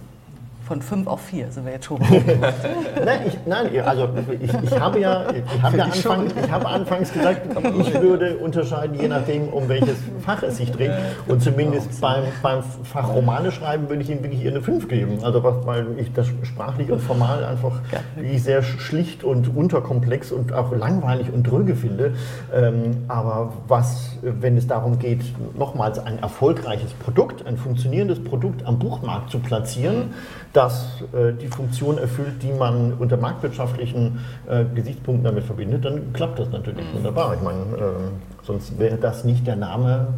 [0.67, 1.99] Von fünf auf vier sind wir jetzt schon.
[3.05, 4.09] nein, ich, nein, also
[4.41, 7.43] ich, ich habe ja, ich habe ja Anfang, ich habe anfangs gesagt,
[7.81, 10.93] ich würde unterscheiden, je nachdem, um welches Fach es sich dreht.
[11.29, 15.19] Und zumindest beim, beim Fach Romane schreiben würde ich ihm wirklich eine fünf geben.
[15.23, 17.81] Also weil ich das sprachlich und formal einfach
[18.17, 22.15] wie sehr schlicht und unterkomplex und auch langweilig und dröge finde.
[22.55, 25.21] Ähm, aber was, wenn es darum geht,
[25.59, 30.15] nochmals ein erfolgreiches Produkt, ein funktionierendes Produkt am Buchmarkt zu platzieren,
[30.55, 36.38] das äh, die Funktion erfüllt, die man unter marktwirtschaftlichen äh, Gesichtspunkten damit verbindet, dann klappt
[36.38, 36.98] das natürlich mhm.
[36.98, 37.34] wunderbar.
[37.34, 40.14] Ich meine, äh, sonst wäre das nicht der Name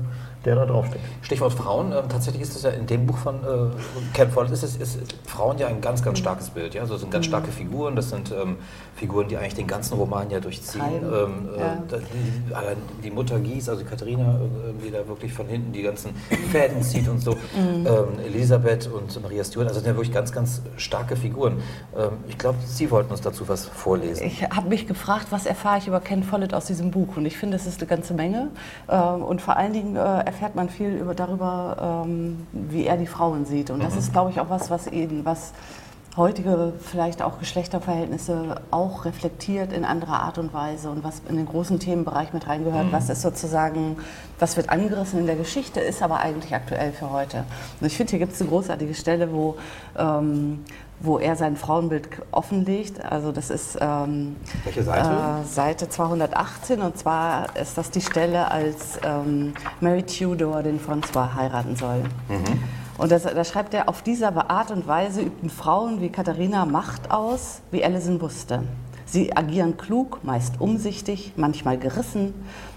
[0.47, 1.01] der da draufsteht.
[1.23, 1.93] Stichwort Frauen.
[1.93, 5.15] Ähm, tatsächlich ist es ja in dem Buch von äh, Ken Follett, ist, es, ist
[5.27, 6.75] Frauen ja ein ganz, ganz starkes Bild.
[6.75, 6.83] Ja?
[6.83, 7.31] Also das sind ganz mhm.
[7.31, 7.97] starke Figuren.
[7.97, 8.57] Das sind ähm,
[8.95, 10.83] Figuren, die eigentlich den ganzen Roman ja durchziehen.
[11.03, 11.83] Ähm, äh, ja.
[11.83, 16.15] die, die, Mutter Gies, also Katharina, äh, die da wirklich von hinten die ganzen
[16.51, 17.37] Fäden zieht und so.
[17.57, 17.87] Mhm.
[17.87, 21.63] Ähm, Elisabeth und Maria Stuart, also das sind ja wirklich ganz, ganz starke Figuren.
[21.97, 24.27] Ähm, ich glaube, Sie wollten uns dazu was vorlesen.
[24.27, 27.17] Ich habe mich gefragt, was erfahre ich über Ken Follett aus diesem Buch?
[27.17, 28.49] Und ich finde, es ist eine ganze Menge.
[28.89, 30.01] Ähm, und vor allen Dingen äh,
[30.37, 33.71] erfährt man viel über, darüber, ähm, wie er die Frauen sieht.
[33.71, 34.01] Und das mhm.
[34.01, 35.55] ist, glaube ich, auch was, was eben, was
[36.15, 41.47] heutige vielleicht auch Geschlechterverhältnisse auch reflektiert in anderer Art und Weise und was in den
[41.47, 42.93] großen Themenbereich mit reingehört, mhm.
[42.93, 43.97] was ist sozusagen,
[44.39, 47.45] was wird angerissen in der Geschichte, ist aber eigentlich aktuell für heute.
[47.81, 49.57] Und ich finde, hier gibt es eine großartige Stelle, wo
[49.99, 50.65] ähm,
[51.01, 53.05] wo er sein Frauenbild offenlegt.
[53.05, 55.09] Also das ist ähm, Welche Seite?
[55.09, 61.35] Äh, Seite 218 und zwar ist das die Stelle, als ähm, Mary Tudor den François
[61.35, 62.03] heiraten soll.
[62.29, 62.63] Mhm.
[62.99, 67.11] Und das, da schreibt er, auf diese Art und Weise übten Frauen wie Katharina Macht
[67.11, 68.63] aus, wie Alison wusste.
[69.05, 72.35] Sie agieren klug, meist umsichtig, manchmal gerissen,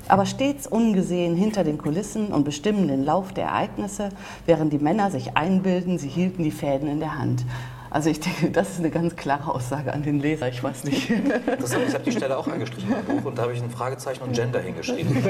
[0.08, 4.10] aber stets ungesehen hinter den Kulissen und bestimmen den Lauf der Ereignisse,
[4.46, 7.46] während die Männer sich einbilden, sie hielten die Fäden in der Hand.
[7.92, 11.10] Also ich denke, das ist eine ganz klare Aussage an den Leser, ich weiß nicht.
[11.10, 14.24] Interessant, ich habe die Stelle auch angestrichen im Buch und da habe ich ein Fragezeichen
[14.24, 15.24] und Gender hingeschrieben.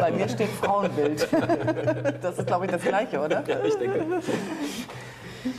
[0.00, 1.28] Bei mir steht Frauenbild.
[2.20, 3.44] Das ist, glaube ich, das Gleiche, oder?
[3.46, 4.04] Ja, ich denke.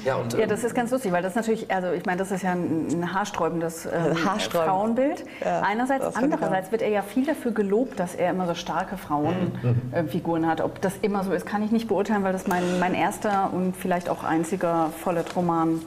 [0.04, 2.44] Ja, und, ja, das ist ganz lustig, weil das natürlich, also ich meine, das ist
[2.44, 4.70] ja ein, haarsträubendes ähm, Haarsträubend.
[4.70, 5.26] Frauenbild.
[5.44, 10.42] Ja, Einerseits, andererseits wird er ja viel dafür gelobt, dass er immer so starke Frauenfiguren
[10.42, 10.48] mhm.
[10.48, 10.62] äh, hat.
[10.62, 13.76] Ob das immer so ist, kann ich nicht beurteilen, weil das mein, mein erster und
[13.76, 15.82] vielleicht auch einziger Follett-Roman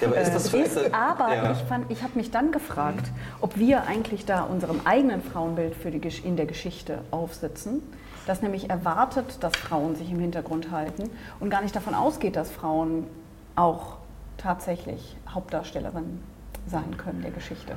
[0.00, 0.34] ja, aber ist.
[0.34, 1.52] Das äh, ist aber ja.
[1.52, 1.58] ich,
[1.96, 6.36] ich habe mich dann gefragt, ob wir eigentlich da unserem eigenen Frauenbild für die, in
[6.36, 7.82] der Geschichte aufsitzen
[8.26, 12.50] das nämlich erwartet, dass Frauen sich im Hintergrund halten und gar nicht davon ausgeht, dass
[12.50, 13.06] Frauen
[13.56, 13.96] auch
[14.36, 16.34] tatsächlich Hauptdarstellerinnen
[16.66, 17.74] sein können der Geschichte.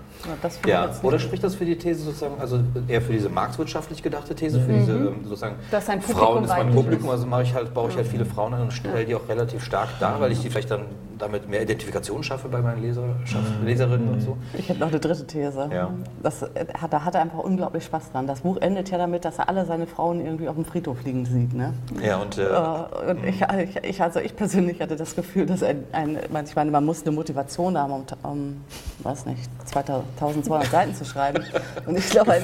[0.65, 4.34] Ja, ja oder spricht das für die These sozusagen, also eher für diese marktwirtschaftlich gedachte
[4.34, 4.80] These, für mhm.
[4.80, 7.97] diese ähm, sozusagen das ein Frauen ist mein Publikum, also mache ich halt, baue ich
[7.97, 10.71] halt viele Frauen an und stelle die auch relativ stark dar, weil ich die vielleicht
[10.71, 10.86] dann
[11.18, 13.65] damit mehr Identifikation schaffe bei meinen Leser, mhm.
[13.65, 14.38] Leserinnen und so.
[14.53, 15.70] Ich hätte noch eine dritte These.
[15.72, 15.91] Ja.
[16.22, 18.28] Das, äh, da hat er einfach unglaublich Spaß dran.
[18.28, 21.26] Das Buch endet ja damit, dass er alle seine Frauen irgendwie auf dem Friedhof liegen
[21.26, 21.53] sieht.
[21.53, 21.74] Ne?
[22.01, 23.43] Ja, und, äh, äh und ich,
[23.84, 27.11] ich, also ich persönlich hatte das Gefühl, dass ein, ein ich meine, man muss eine
[27.11, 28.61] Motivation haben, um, um
[29.03, 31.43] weiß nicht, 2200 Seiten zu schreiben.
[31.86, 32.43] Und ich glaube, ein,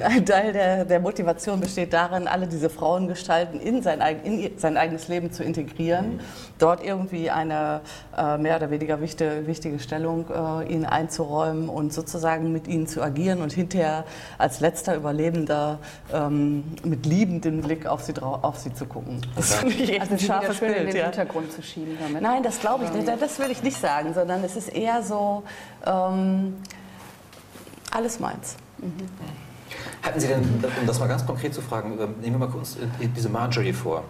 [0.00, 5.08] ein Teil der, der, Motivation besteht darin, alle diese Frauengestalten in sein, in sein eigenes
[5.08, 6.20] Leben zu integrieren,
[6.58, 7.61] dort irgendwie eine
[8.16, 13.02] äh, mehr oder weniger wichtige, wichtige Stellung äh, ihnen einzuräumen und sozusagen mit ihnen zu
[13.02, 14.04] agieren und hinterher
[14.38, 15.78] als letzter Überlebender
[16.12, 19.20] ähm, mit liebendem Blick auf sie, auf sie zu gucken.
[19.36, 20.76] Das finde ich echt also ein scharfes Bild.
[20.76, 21.04] in den ja.
[21.04, 22.22] Hintergrund zu schieben damit.
[22.22, 23.08] Nein, das glaube ich nicht.
[23.08, 25.42] Das will ich nicht sagen, sondern es ist eher so,
[25.86, 26.54] ähm,
[27.92, 28.56] alles meins.
[28.78, 28.92] Mhm.
[30.02, 30.42] Halten Sie denn,
[30.80, 33.72] um das mal ganz konkret zu fragen, ähm, nehmen wir mal kurz äh, diese Marjorie
[33.72, 34.04] vor.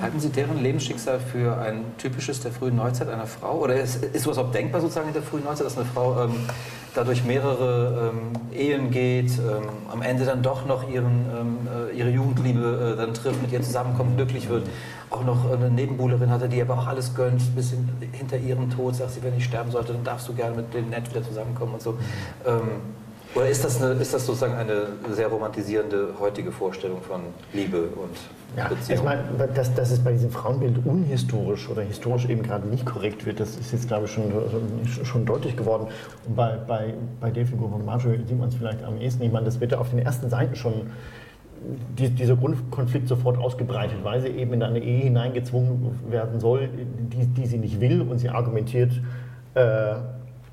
[0.00, 3.58] Halten Sie deren Lebensschicksal für ein typisches der frühen Neuzeit einer Frau?
[3.58, 6.34] Oder ist, ist sowas auch denkbar sozusagen in der frühen Neuzeit, dass eine Frau ähm,
[6.94, 12.10] dadurch mehrere ähm, Ehen geht, ähm, am Ende dann doch noch ihren, ähm, äh, ihre
[12.10, 14.68] Jugendliebe äh, dann trifft, mit ihr zusammenkommt, glücklich wird,
[15.10, 18.94] auch noch eine Nebenbuhlerin hatte, die aber auch alles gönnt, bis hin, hinter ihrem Tod
[18.94, 21.74] sagt sie, wenn ich sterben sollte, dann darfst du gerne mit dem Nett wieder zusammenkommen
[21.74, 21.98] und so.
[23.38, 27.20] Oder ist das, eine, ist das sozusagen eine sehr romantisierende heutige Vorstellung von
[27.52, 28.16] Liebe und
[28.56, 28.98] ja, Beziehung?
[28.98, 29.22] Ich meine,
[29.54, 33.54] dass, dass es bei diesem Frauenbild unhistorisch oder historisch eben gerade nicht korrekt wird, das
[33.54, 34.32] ist jetzt, glaube ich, schon,
[35.04, 35.86] schon deutlich geworden.
[36.26, 39.22] Und bei, bei, bei der Figur von Marjorie sieht man es vielleicht am ehesten.
[39.22, 40.90] Ich meine, das wird ja auf den ersten Seiten schon
[41.96, 46.68] die, dieser Grundkonflikt sofort ausgebreitet, weil sie eben in eine Ehe hineingezwungen werden soll,
[47.12, 49.00] die, die sie nicht will und sie argumentiert,
[49.54, 49.94] äh,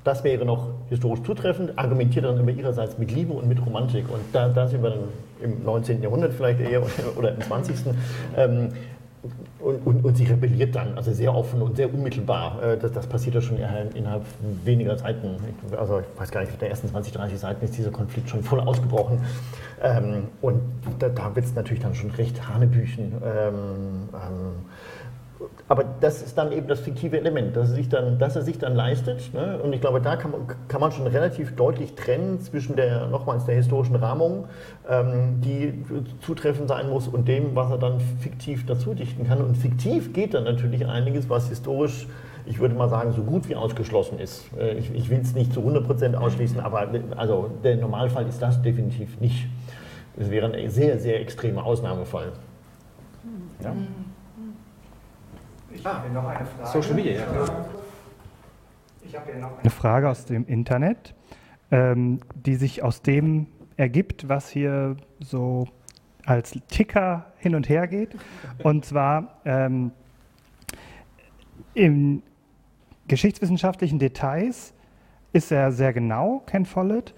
[0.06, 4.08] das wäre noch historisch zutreffend, argumentiert dann immer ihrerseits mit Liebe und mit Romantik.
[4.08, 5.08] Und da, da sind wir dann
[5.42, 6.00] im 19.
[6.00, 6.82] Jahrhundert vielleicht eher
[7.16, 7.76] oder im 20.
[8.36, 8.68] Ähm,
[9.58, 12.62] und, und, und, sie rebelliert dann, also sehr offen und sehr unmittelbar.
[12.62, 14.22] Äh, das, das passiert ja schon innerhalb
[14.64, 15.36] weniger Seiten.
[15.76, 18.44] Also ich weiß gar nicht, auf der ersten 20, 30 Seiten ist dieser Konflikt schon
[18.44, 19.22] voll ausgebrochen.
[19.82, 20.60] Ähm, und
[21.00, 23.14] da, da wird es natürlich dann schon recht Hanebüchen.
[25.68, 28.58] Aber das ist dann eben das fiktive Element, dass er sich dann, dass er sich
[28.58, 29.34] dann leistet.
[29.34, 29.58] Ne?
[29.62, 33.46] Und ich glaube, da kann man, kann man schon relativ deutlich trennen zwischen der, nochmals
[33.46, 34.44] der historischen Rahmung,
[34.88, 35.84] ähm, die
[36.20, 39.42] zutreffend sein muss, und dem, was er dann fiktiv dazu dichten kann.
[39.42, 42.06] Und fiktiv geht dann natürlich einiges, was historisch,
[42.46, 44.44] ich würde mal sagen, so gut wie ausgeschlossen ist.
[44.56, 48.62] Äh, ich, ich will es nicht zu 100% ausschließen, aber also der Normalfall ist das
[48.62, 49.48] definitiv nicht.
[50.16, 52.32] Es wäre ein sehr, sehr extremer Ausnahmefall.
[53.62, 53.74] Ja?
[55.86, 56.82] Ich habe hier noch eine Frage.
[56.82, 57.66] Social Media, ja.
[59.02, 61.14] Ich habe hier noch eine Frage aus dem Internet,
[61.70, 65.68] ähm, die sich aus dem ergibt, was hier so
[66.24, 68.16] als Ticker hin und her geht.
[68.64, 69.92] Und zwar ähm,
[71.74, 72.24] in
[73.06, 74.74] geschichtswissenschaftlichen Details
[75.32, 77.14] ist er sehr genau, Ken Follett,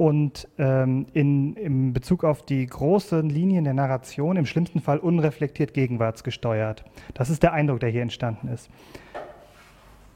[0.00, 5.74] und ähm, in, in Bezug auf die großen Linien der Narration im schlimmsten Fall unreflektiert
[5.74, 6.86] gegenwartsgesteuert.
[7.12, 8.70] Das ist der Eindruck, der hier entstanden ist.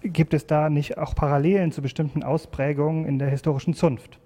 [0.00, 4.18] Gibt es da nicht auch Parallelen zu bestimmten Ausprägungen in der historischen Zunft?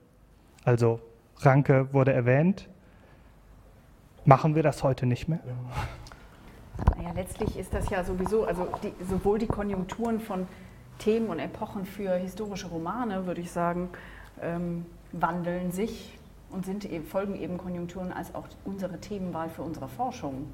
[0.62, 1.00] Also
[1.38, 2.68] Ranke wurde erwähnt.
[4.24, 5.40] Machen wir das heute nicht mehr?
[7.02, 10.46] Ja, letztlich ist das ja sowieso, also die, sowohl die Konjunkturen von
[11.00, 13.88] Themen und Epochen für historische Romane, würde ich sagen,
[14.40, 16.18] ähm, wandeln sich
[16.50, 20.46] und sind, e-, folgen eben Konjunkturen als auch unsere Themenwahl für unsere Forschung.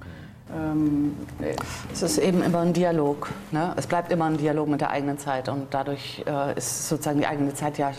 [0.53, 1.55] Ähm, äh,
[1.93, 3.31] es ist eben immer ein Dialog.
[3.51, 3.73] Ne?
[3.77, 7.27] Es bleibt immer ein Dialog mit der eigenen Zeit und dadurch äh, ist sozusagen die
[7.27, 7.93] eigene Zeit ja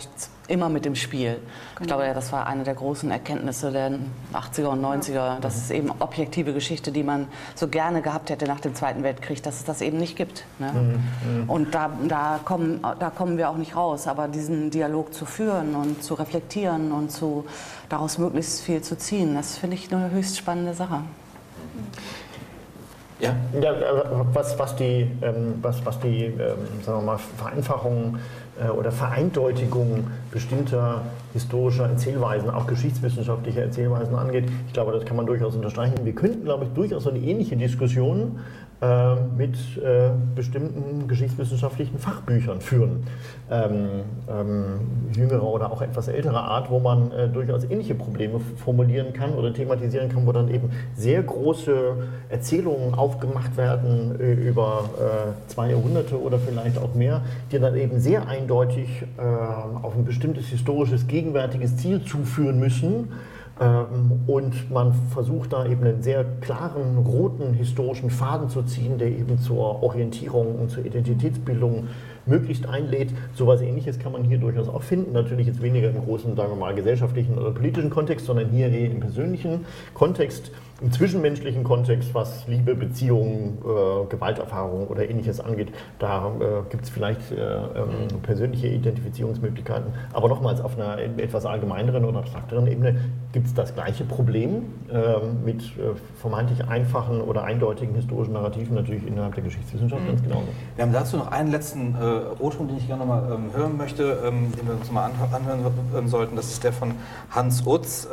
[0.46, 1.34] immer mit dem Spiel.
[1.34, 1.80] Genau.
[1.80, 3.98] Ich glaube, das war eine der großen Erkenntnisse der
[4.32, 5.12] 80er und 90er.
[5.12, 5.38] Ja.
[5.40, 7.26] Das ist eben objektive Geschichte, die man
[7.56, 10.44] so gerne gehabt hätte nach dem Zweiten Weltkrieg, dass es das eben nicht gibt.
[10.60, 10.72] Ne?
[10.72, 11.40] Mhm.
[11.42, 11.50] mhm.
[11.50, 14.06] Und da, da, kommen, da kommen wir auch nicht raus.
[14.06, 17.44] Aber diesen Dialog zu führen und zu reflektieren und zu,
[17.88, 21.02] daraus möglichst viel zu ziehen, das finde ich eine höchst spannende Sache.
[23.18, 23.34] Ja.
[23.60, 23.74] ja
[24.32, 28.18] was, was die, ähm, was, was die ähm, sagen wir mal, Vereinfachung
[28.60, 31.02] äh, oder Vereindeutigung bestimmter
[31.32, 35.94] historischer Erzählweisen, auch geschichtswissenschaftlicher Erzählweisen angeht, ich glaube, das kann man durchaus unterstreichen.
[36.04, 38.38] Wir könnten, glaube ich, durchaus eine ähnliche Diskussion
[38.82, 43.04] äh, mit äh, bestimmten geschichtswissenschaftlichen Fachbüchern führen.
[43.50, 44.80] Ähm, ähm,
[45.16, 49.54] jüngerer oder auch etwas älterer Art, wo man äh, durchaus ähnliche Probleme formulieren kann oder
[49.54, 51.96] thematisieren kann, wo dann eben sehr große
[52.28, 57.22] Erzählungen aufgemacht werden äh, über äh, zwei Jahrhunderte oder vielleicht auch mehr,
[57.52, 63.08] die dann eben sehr eindeutig äh, auf ein bestimmtes historisches, gegenwärtiges Ziel zuführen müssen
[63.60, 69.08] ähm, und man versucht da eben einen sehr klaren, roten historischen Faden zu ziehen, der
[69.08, 71.88] eben zur Orientierung und zur Identitätsbildung
[72.26, 73.10] möglichst einlädt.
[73.34, 75.12] So etwas Ähnliches kann man hier durchaus auch finden.
[75.12, 78.90] Natürlich jetzt weniger im großen, sagen wir mal, gesellschaftlichen oder politischen Kontext, sondern hier eher
[78.90, 79.64] im persönlichen
[79.94, 85.68] Kontext im zwischenmenschlichen Kontext, was Liebe, Beziehungen, äh, Gewalterfahrungen oder ähnliches angeht,
[85.98, 89.94] da äh, gibt es vielleicht äh, ähm, persönliche Identifizierungsmöglichkeiten.
[90.12, 93.00] Aber nochmals auf einer etwas allgemeineren oder abstrakteren Ebene
[93.32, 99.06] gibt es das gleiche Problem ähm, mit äh, vermeintlich einfachen oder eindeutigen historischen Narrativen natürlich
[99.06, 100.08] innerhalb der Geschichtswissenschaft mhm.
[100.08, 100.48] ganz genauso.
[100.74, 104.18] Wir haben dazu noch einen letzten äh, O-Ton, den ich gerne nochmal ähm, hören möchte,
[104.26, 106.36] ähm, den wir uns mal anhören sollten.
[106.36, 106.92] Das ist der von
[107.30, 108.06] Hans Utz.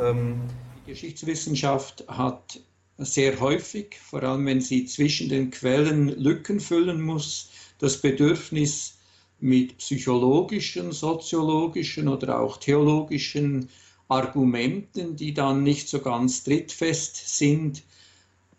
[0.86, 2.60] Geschichtswissenschaft hat
[2.98, 8.98] sehr häufig, vor allem wenn sie zwischen den Quellen Lücken füllen muss, das Bedürfnis
[9.40, 13.68] mit psychologischen, soziologischen oder auch theologischen
[14.08, 17.82] Argumenten, die dann nicht so ganz trittfest sind,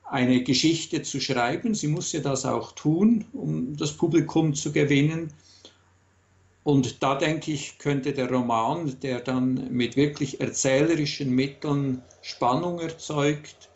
[0.03, 1.73] eine Geschichte zu schreiben.
[1.73, 5.31] Sie muss ja das auch tun, um das Publikum zu gewinnen.
[6.65, 13.69] Und da denke ich, könnte der Roman, der dann mit wirklich erzählerischen Mitteln Spannung erzeugt,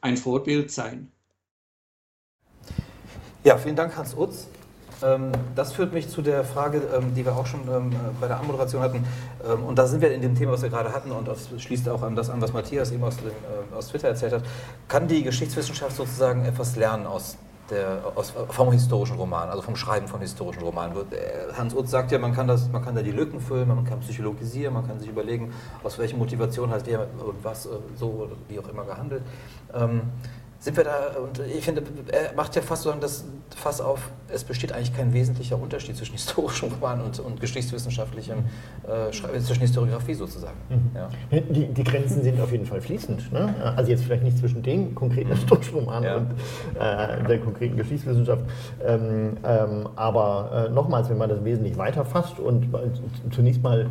[0.00, 1.10] ein Vorbild sein.
[3.42, 4.46] Ja, vielen Dank, Hans Utz.
[5.02, 8.38] Ähm, das führt mich zu der Frage, ähm, die wir auch schon ähm, bei der
[8.38, 9.04] Anmoderation hatten.
[9.66, 12.02] Und da sind wir in dem Thema, was wir gerade hatten, und das schließt auch
[12.02, 13.32] an das an, was Matthias eben aus, dem,
[13.76, 14.44] aus Twitter erzählt hat.
[14.86, 17.36] Kann die Geschichtswissenschaft sozusagen etwas lernen aus
[17.70, 20.96] der, aus, vom historischen Roman, also vom Schreiben von historischen Romanen.
[21.10, 23.84] Äh, Hans Utz sagt ja, man kann, das, man kann da die Lücken füllen, man
[23.84, 25.52] kann psychologisieren, man kann sich überlegen,
[25.82, 29.22] aus welcher Motivation hat der und was äh, so wie auch immer gehandelt.
[29.74, 30.02] Ähm,
[30.66, 34.42] sind wir da, und ich finde, er macht ja fast so das Fass auf, es
[34.42, 38.38] besteht eigentlich kein wesentlicher Unterschied zwischen historischem Roman und, und geschichtswissenschaftlichem,
[38.82, 40.56] äh, zwischen Historiografie sozusagen.
[40.68, 40.90] Mhm.
[40.92, 41.08] Ja.
[41.40, 43.32] Die, die, Grenzen sind auf jeden Fall fließend.
[43.32, 43.54] Ne?
[43.76, 45.34] Also jetzt vielleicht nicht zwischen dem konkreten mhm.
[45.34, 46.16] historischen Roman ja.
[46.16, 46.32] und
[46.80, 48.42] äh, der konkreten Geschichtswissenschaft,
[48.84, 53.88] ähm, ähm, aber äh, nochmals, wenn man das wesentlich weiter fasst und äh, zunächst mal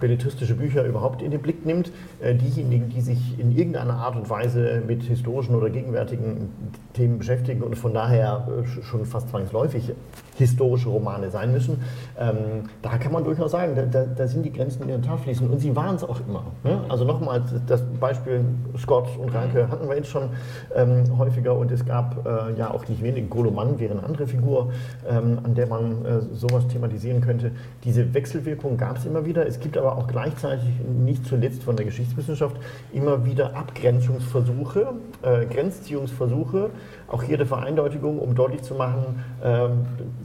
[0.00, 1.90] belletristische Bücher überhaupt in den Blick nimmt.
[2.20, 6.50] Äh, diejenigen, die sich in irgendeiner Art und Weise mit historischen oder gegenwärtigen
[6.92, 9.92] Themen beschäftigen und von daher äh, schon fast zwangsläufig
[10.36, 11.82] historische Romane sein müssen,
[12.18, 15.20] ähm, da kann man durchaus sagen, da, da, da, sind die Grenzen in der Tat
[15.20, 16.44] fließen und sie waren es auch immer.
[16.64, 16.80] Ne?
[16.88, 18.44] Also nochmal, das Beispiel
[18.78, 20.30] Scott und Ranke hatten wir jetzt schon
[20.74, 24.72] ähm, häufiger und es gab äh, ja auch nicht wenig, Goloman wäre eine andere Figur,
[25.08, 27.52] ähm, an der man äh, sowas thematisieren könnte.
[27.84, 29.46] Diese Wechselwirkung gab es immer wieder.
[29.46, 32.56] Es gibt aber auch gleichzeitig nicht zuletzt von der Geschichtswissenschaft
[32.92, 36.70] immer wieder Abgrenzungsversuche, äh, Grenzziehungsversuche,
[37.08, 39.68] auch hier der Vereindeutigung, um deutlich zu machen, äh,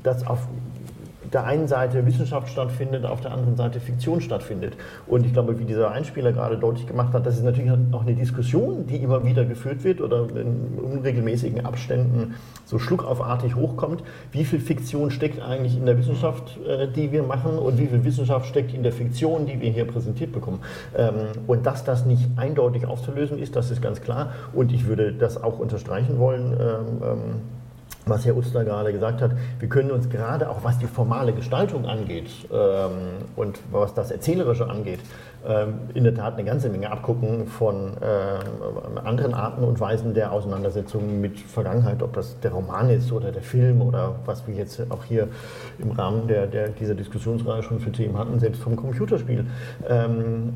[0.03, 0.47] dass auf
[1.33, 4.75] der einen Seite Wissenschaft stattfindet, auf der anderen Seite Fiktion stattfindet.
[5.07, 8.15] Und ich glaube, wie dieser Einspieler gerade deutlich gemacht hat, das ist natürlich auch eine
[8.15, 12.35] Diskussion, die immer wieder geführt wird oder in unregelmäßigen Abständen
[12.65, 14.03] so schluckaufartig hochkommt.
[14.31, 18.03] Wie viel Fiktion steckt eigentlich in der Wissenschaft, äh, die wir machen und wie viel
[18.03, 20.59] Wissenschaft steckt in der Fiktion, die wir hier präsentiert bekommen.
[20.97, 21.13] Ähm,
[21.47, 24.33] und dass das nicht eindeutig aufzulösen ist, das ist ganz klar.
[24.53, 26.57] Und ich würde das auch unterstreichen wollen.
[28.05, 31.85] Was Herr Uster gerade gesagt hat, wir können uns gerade auch was die formale Gestaltung
[31.85, 34.99] angeht ähm, und was das Erzählerische angeht,
[35.93, 41.19] in der Tat eine ganze Menge abgucken von ähm, anderen Arten und Weisen der Auseinandersetzung
[41.19, 45.03] mit Vergangenheit, ob das der Roman ist oder der Film oder was wir jetzt auch
[45.03, 45.27] hier
[45.79, 49.45] im Rahmen der, der dieser Diskussionsreihe schon für Themen hatten, selbst vom Computerspiel.
[49.89, 50.53] Ähm,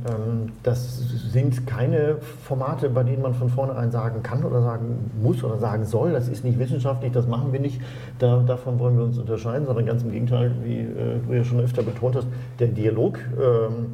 [0.61, 0.99] das
[1.31, 5.85] sind keine Formate, bei denen man von vornherein sagen kann oder sagen muss oder sagen
[5.85, 7.81] soll, das ist nicht wissenschaftlich, das machen wir nicht,
[8.19, 11.59] da, davon wollen wir uns unterscheiden, sondern ganz im Gegenteil, wie äh, du ja schon
[11.59, 12.27] öfter betont hast,
[12.59, 13.19] der Dialog.
[13.41, 13.93] Ähm,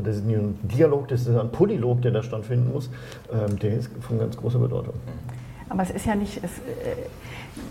[0.00, 2.88] und das ist nicht ein Dialog, das ist ein Polylog, der da stattfinden muss.
[3.30, 4.94] Ähm, der ist von ganz großer Bedeutung.
[5.68, 6.38] Aber es ist ja nicht.
[6.42, 6.96] Es, äh,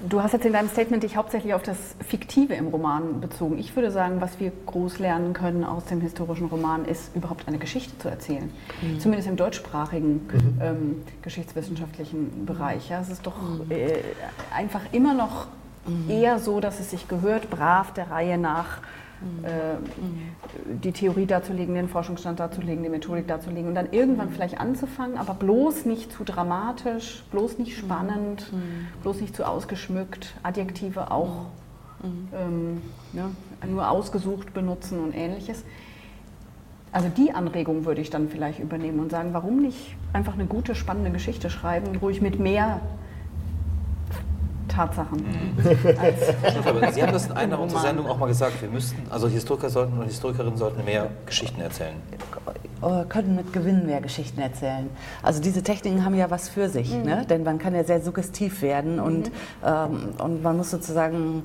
[0.07, 3.57] du hast jetzt in deinem Statement dich hauptsächlich auf das Fiktive im Roman bezogen.
[3.57, 7.57] Ich würde sagen, was wir groß lernen können aus dem historischen Roman, ist überhaupt eine
[7.57, 8.51] Geschichte zu erzählen.
[8.84, 8.99] Mhm.
[8.99, 10.61] Zumindest im deutschsprachigen mhm.
[10.61, 12.89] ähm, geschichtswissenschaftlichen Bereich.
[12.89, 13.71] Ja, es ist doch mhm.
[13.71, 13.97] äh,
[14.55, 15.47] einfach immer noch
[15.88, 16.11] mhm.
[16.11, 18.82] eher so, dass es sich gehört, brav der Reihe nach
[20.84, 25.34] die Theorie darzulegen, den Forschungsstand darzulegen, die Methodik darzulegen und dann irgendwann vielleicht anzufangen, aber
[25.34, 28.51] bloß nicht zu dramatisch, bloß nicht spannend,
[29.01, 31.47] bloß nicht zu ausgeschmückt, Adjektive auch
[32.03, 32.82] ähm,
[33.13, 33.26] ne,
[33.67, 35.63] nur ausgesucht benutzen und ähnliches.
[36.91, 40.74] Also die Anregung würde ich dann vielleicht übernehmen und sagen, warum nicht einfach eine gute,
[40.74, 42.82] spannende Geschichte schreiben, ruhig mit mehr
[44.70, 45.17] Tatsachen.
[45.17, 46.93] Mhm.
[46.93, 49.97] Sie haben das in einer unserer Sendungen auch mal gesagt, wir müssten, also Historiker sollten
[49.97, 51.95] und Historikerinnen sollten mehr Geschichten erzählen.
[52.82, 54.89] Äh, können mit Gewinn mehr Geschichten erzählen.
[55.22, 57.03] Also diese Techniken haben ja was für sich, mhm.
[57.03, 57.26] ne?
[57.30, 59.32] denn man kann ja sehr suggestiv werden und, mhm.
[59.65, 61.43] ähm, und man muss sozusagen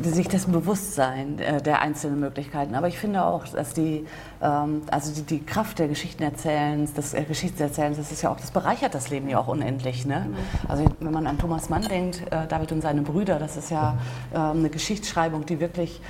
[0.00, 2.74] sich dessen bewusst sein äh, der einzelnen Möglichkeiten.
[2.74, 4.06] Aber ich finde auch, dass die,
[4.40, 8.50] ähm, also die, die, Kraft der Geschichtenerzählens, des äh, Geschichtserzählens, das ist ja auch, das
[8.50, 10.06] bereichert das Leben ja auch unendlich.
[10.06, 10.26] Ne?
[10.28, 10.36] Mhm.
[10.68, 13.98] Also wenn man an Thomas Mann denkt, äh, David und seine Brüder, das ist ja
[14.32, 16.00] äh, eine Geschichtsschreibung, die wirklich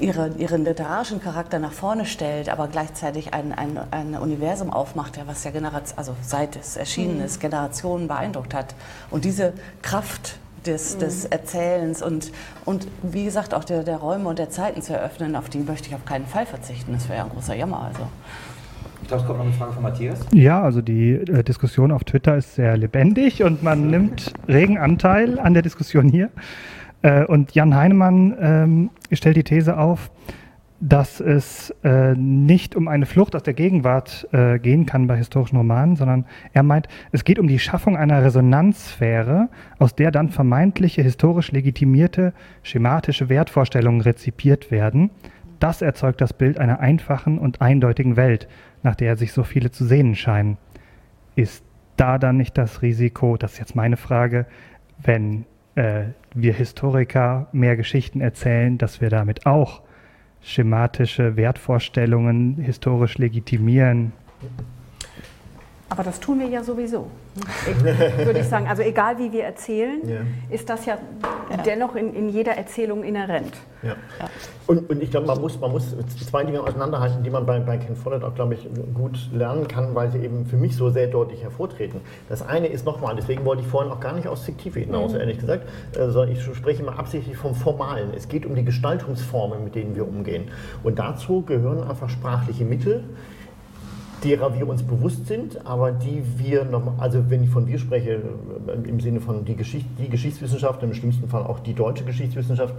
[0.00, 5.24] ihre, ihren literarischen Charakter nach vorne stellt, aber gleichzeitig ein, ein, ein Universum aufmacht, ja,
[5.26, 7.24] was ja Generation, also seit es erschienen mhm.
[7.24, 8.74] ist, Generationen beeindruckt hat.
[9.10, 10.38] Und diese Kraft
[10.68, 11.00] des, mhm.
[11.00, 12.32] des Erzählens und,
[12.64, 15.88] und wie gesagt auch der, der Räume und der Zeiten zu eröffnen, auf die möchte
[15.88, 16.92] ich auf keinen Fall verzichten.
[16.92, 17.82] Das wäre ja ein großer Jammer.
[17.82, 18.02] Also.
[19.02, 20.20] Ich glaube, es kommt noch eine Frage von Matthias.
[20.32, 25.38] Ja, also die äh, Diskussion auf Twitter ist sehr lebendig und man nimmt regen Anteil
[25.38, 26.30] an der Diskussion hier.
[27.02, 30.10] Äh, und Jan Heinemann ähm, stellt die These auf,
[30.80, 35.56] dass es äh, nicht um eine Flucht aus der Gegenwart äh, gehen kann bei historischen
[35.56, 39.48] Romanen, sondern er meint, es geht um die Schaffung einer Resonanzsphäre,
[39.78, 45.10] aus der dann vermeintliche historisch legitimierte schematische Wertvorstellungen rezipiert werden.
[45.58, 48.46] Das erzeugt das Bild einer einfachen und eindeutigen Welt,
[48.84, 50.58] nach der sich so viele zu sehnen scheinen.
[51.34, 51.64] Ist
[51.96, 54.46] da dann nicht das Risiko, das ist jetzt meine Frage,
[55.02, 56.04] wenn äh,
[56.34, 59.82] wir Historiker mehr Geschichten erzählen, dass wir damit auch
[60.48, 64.12] schematische Wertvorstellungen historisch legitimieren.
[65.90, 67.06] Aber das tun wir ja sowieso,
[68.24, 68.66] würde ich sagen.
[68.68, 70.18] Also egal wie wir erzählen, ja.
[70.50, 70.98] ist das ja,
[71.50, 71.56] ja.
[71.64, 73.54] dennoch in, in, jeder Erzählung inhärent.
[73.82, 73.94] Ja.
[74.66, 75.96] Und, und, ich glaube, man muss, man muss
[76.28, 79.94] zwei Dinge auseinanderhalten, die man bei, bei Ken Follett auch, glaube ich, gut lernen kann,
[79.94, 82.02] weil sie eben für mich so sehr deutlich hervortreten.
[82.28, 85.20] Das eine ist nochmal, deswegen wollte ich vorhin auch gar nicht aus Fiktive hinaus, mhm.
[85.20, 85.66] ehrlich gesagt,
[85.96, 88.10] äh, sondern ich spreche mal absichtlich vom Formalen.
[88.14, 90.48] Es geht um die Gestaltungsformen, mit denen wir umgehen.
[90.82, 93.04] Und dazu gehören einfach sprachliche Mittel,
[94.24, 98.22] derer wir uns bewusst sind, aber die wir, noch, also wenn ich von wir spreche,
[98.66, 102.74] äh, im Sinne von die, Geschicht, die Geschichtswissenschaft, im schlimmsten Fall auch die deutsche Geschichtswissenschaft,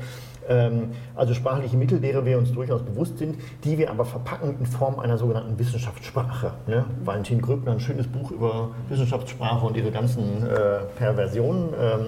[0.47, 4.65] ähm, also sprachliche Mittel, derer wir uns durchaus bewusst sind, die wir aber verpacken in
[4.65, 6.53] Form einer sogenannten Wissenschaftssprache.
[6.67, 6.85] Ne?
[7.03, 11.99] Valentin Gröbner, ein schönes Buch über Wissenschaftssprache und ihre ganzen äh, Perversionen ähm,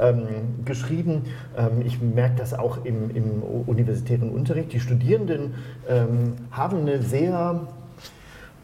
[0.00, 0.26] ähm,
[0.64, 1.22] geschrieben.
[1.56, 4.72] Ähm, ich merke das auch im, im universitären Unterricht.
[4.72, 5.54] Die Studierenden
[5.88, 7.60] ähm, haben eine sehr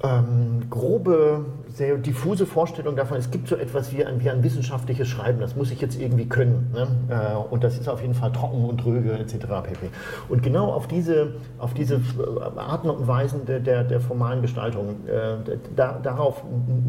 [0.03, 5.09] ähm, grobe, sehr diffuse Vorstellung davon, es gibt so etwas wie ein, wie ein wissenschaftliches
[5.09, 6.70] Schreiben, das muss ich jetzt irgendwie können.
[6.72, 6.86] Ne?
[7.11, 9.34] Äh, und das ist auf jeden Fall trocken und dröge etc.
[9.62, 9.90] pp.
[10.28, 15.07] Und genau auf diese, auf diese äh, Arten und Weisen der, der, der formalen Gestaltung,
[15.07, 16.42] äh, da, darauf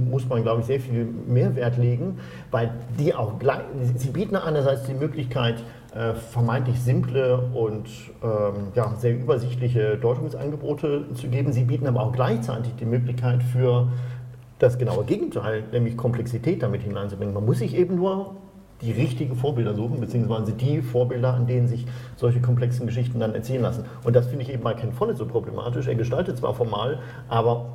[0.10, 2.18] muss man, glaube ich, sehr viel mehr Wert legen,
[2.50, 3.62] weil die auch gleich,
[3.96, 5.56] sie bieten einerseits die Möglichkeit,
[5.94, 7.88] äh, vermeintlich simple und
[8.24, 11.52] ähm, ja, sehr übersichtliche Deutungsangebote zu geben.
[11.52, 13.90] Sie bieten aber auch gleichzeitig die Möglichkeit für
[14.60, 17.34] das genaue Gegenteil, nämlich Komplexität damit hineinzubringen.
[17.34, 18.36] Man muss sich eben nur
[18.82, 21.86] die richtigen Vorbilder suchen, beziehungsweise die Vorbilder, an denen sich
[22.16, 23.86] solche komplexen Geschichten dann erzählen lassen.
[24.04, 25.88] Und das finde ich eben bei Ken Follett so problematisch.
[25.88, 27.66] Er gestaltet zwar formal, aber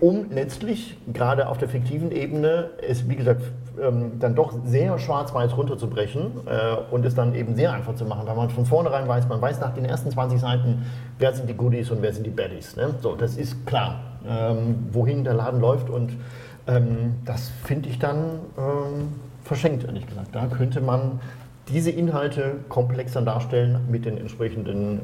[0.00, 3.42] um letztlich gerade auf der fiktiven Ebene es, wie gesagt,
[3.80, 8.26] ähm, dann doch sehr schwarz-weiß runterzubrechen äh, und es dann eben sehr einfach zu machen,
[8.26, 10.84] weil man von vornherein weiß, man weiß nach den ersten 20 Seiten,
[11.18, 12.76] wer sind die Goodies und wer sind die Baddies.
[12.76, 12.94] Ne?
[13.00, 16.12] So, das ist klar, ähm, wohin der Laden läuft und
[16.66, 18.40] ähm, das finde ich dann
[19.44, 20.28] verschenkt, ehrlich gesagt.
[20.34, 21.20] Da könnte man
[21.68, 25.00] diese Inhalte komplexer darstellen mit den entsprechenden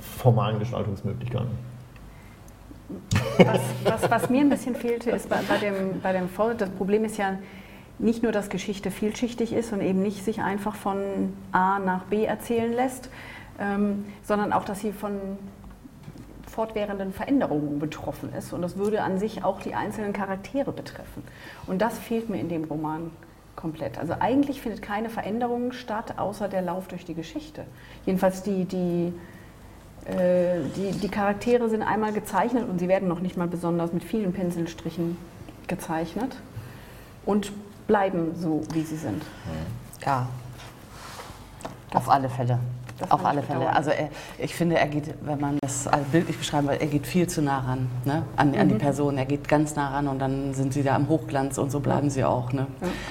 [0.00, 1.69] formalen Gestaltungsmöglichkeiten.
[3.38, 6.70] Was, was, was, mir ein bisschen fehlte, ist bei, bei dem, bei dem Fall, das
[6.70, 7.38] Problem ist ja
[7.98, 12.24] nicht nur, dass Geschichte vielschichtig ist und eben nicht sich einfach von A nach B
[12.24, 13.10] erzählen lässt,
[13.58, 15.12] ähm, sondern auch, dass sie von
[16.50, 18.52] fortwährenden Veränderungen betroffen ist.
[18.52, 21.22] Und das würde an sich auch die einzelnen Charaktere betreffen.
[21.66, 23.10] Und das fehlt mir in dem Roman
[23.56, 23.98] komplett.
[23.98, 27.64] Also eigentlich findet keine Veränderung statt, außer der Lauf durch die Geschichte.
[28.06, 29.12] Jedenfalls die, die,
[30.06, 34.32] die, die Charaktere sind einmal gezeichnet und sie werden noch nicht mal besonders mit vielen
[34.32, 35.16] Pinselstrichen
[35.68, 36.36] gezeichnet
[37.26, 37.52] und
[37.86, 39.22] bleiben so, wie sie sind.
[40.04, 40.28] Ja,
[41.92, 42.58] auf alle Fälle.
[43.08, 43.74] Auf alle Fälle.
[43.74, 47.26] Also er, ich finde, er geht, wenn man das bildlich beschreiben will, er geht viel
[47.26, 48.24] zu nah ran ne?
[48.36, 49.16] an, an die Person.
[49.16, 52.10] Er geht ganz nah ran und dann sind sie da im Hochglanz und so bleiben
[52.10, 52.52] sie auch.
[52.52, 52.66] Ne?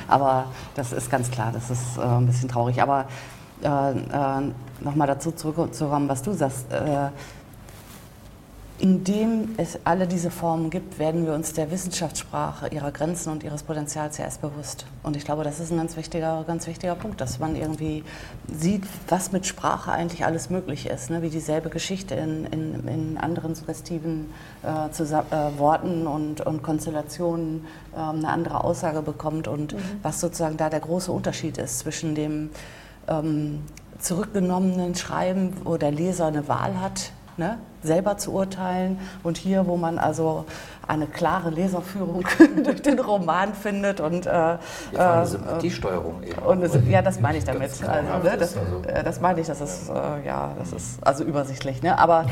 [0.07, 2.81] Aber das ist ganz klar, das ist äh, ein bisschen traurig.
[2.81, 3.05] Aber
[3.63, 4.51] äh, äh,
[4.81, 6.71] nochmal dazu zurückzukommen, was du sagst.
[6.71, 7.09] Äh,
[8.79, 13.63] indem es alle diese Formen gibt, werden wir uns der Wissenschaftssprache, ihrer Grenzen und ihres
[13.63, 14.85] Potenzials ja erst bewusst.
[15.03, 18.03] Und ich glaube, das ist ein ganz wichtiger, ganz wichtiger Punkt, dass man irgendwie
[18.47, 21.09] sieht, was mit Sprache eigentlich alles möglich ist.
[21.09, 21.21] Ne?
[21.21, 24.31] Wie dieselbe Geschichte in, in, in anderen suggestiven
[24.63, 29.79] äh, äh, Worten und, und Konstellationen äh, eine andere Aussage bekommt und mhm.
[30.03, 32.49] was sozusagen da der große Unterschied ist zwischen dem
[33.09, 33.63] ähm,
[33.99, 38.99] zurückgenommenen Schreiben, wo der Leser eine Wahl hat, ne, selber zu urteilen.
[39.23, 40.45] Und hier, wo man also
[40.87, 42.23] eine klare Leserführung
[42.63, 44.59] durch den Roman findet und äh, ja,
[44.93, 46.41] eine Sympathiesteuerung eben.
[46.41, 47.71] Und es, ja, das meine ich damit.
[47.87, 51.81] Also, ne, das, äh, das meine ich, das ist äh, ja, das ist also übersichtlich.
[51.83, 51.97] Ne?
[51.97, 52.25] Aber,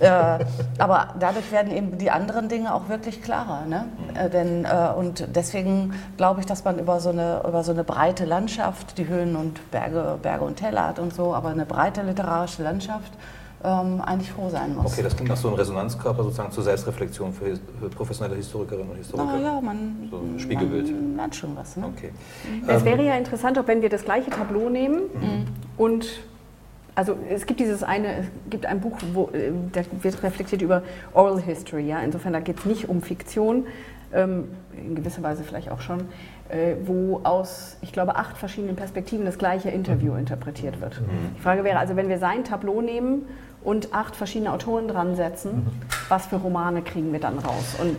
[0.00, 0.44] äh,
[0.78, 3.64] aber dadurch werden eben die anderen Dinge auch wirklich klarer.
[3.66, 3.86] Ne?
[4.14, 7.84] Äh, denn, äh, und deswegen glaube ich, dass man über so, eine, über so eine
[7.84, 12.02] breite Landschaft, die Höhen und Berge, Berge und Täler hat und so, aber eine breite
[12.02, 13.12] literarische Landschaft
[13.62, 14.92] ähm, eigentlich froh sein muss.
[14.92, 18.96] Okay, das klingt nach so einem Resonanzkörper sozusagen zur Selbstreflexion für, für professionelle Historikerinnen und
[18.96, 19.32] Historiker.
[19.36, 20.90] Na ja, man, so Spiegelbild.
[20.90, 21.76] man lernt schon was.
[21.76, 21.86] Ne?
[21.86, 22.10] Okay.
[22.66, 25.46] Es wäre ja interessant, ob wenn wir das gleiche Tableau nehmen mhm.
[25.76, 26.06] und
[26.94, 30.82] also es gibt dieses eine, es gibt ein Buch, wo äh, da wird reflektiert über
[31.14, 32.00] Oral History, ja.
[32.00, 33.66] Insofern da geht es nicht um Fiktion,
[34.12, 36.00] ähm, in gewisser Weise vielleicht auch schon,
[36.48, 41.00] äh, wo aus, ich glaube, acht verschiedenen Perspektiven das gleiche Interview interpretiert wird.
[41.00, 41.36] Mhm.
[41.36, 43.22] Die Frage wäre also, wenn wir sein Tableau nehmen
[43.62, 45.66] und acht verschiedene Autoren dran setzen,
[46.08, 47.76] was für Romane kriegen wir dann raus?
[47.78, 47.98] Und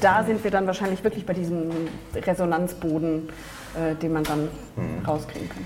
[0.00, 1.70] da sind wir dann wahrscheinlich wirklich bei diesem
[2.14, 3.28] Resonanzboden,
[3.74, 5.04] äh, den man dann mhm.
[5.06, 5.64] rauskriegen kann.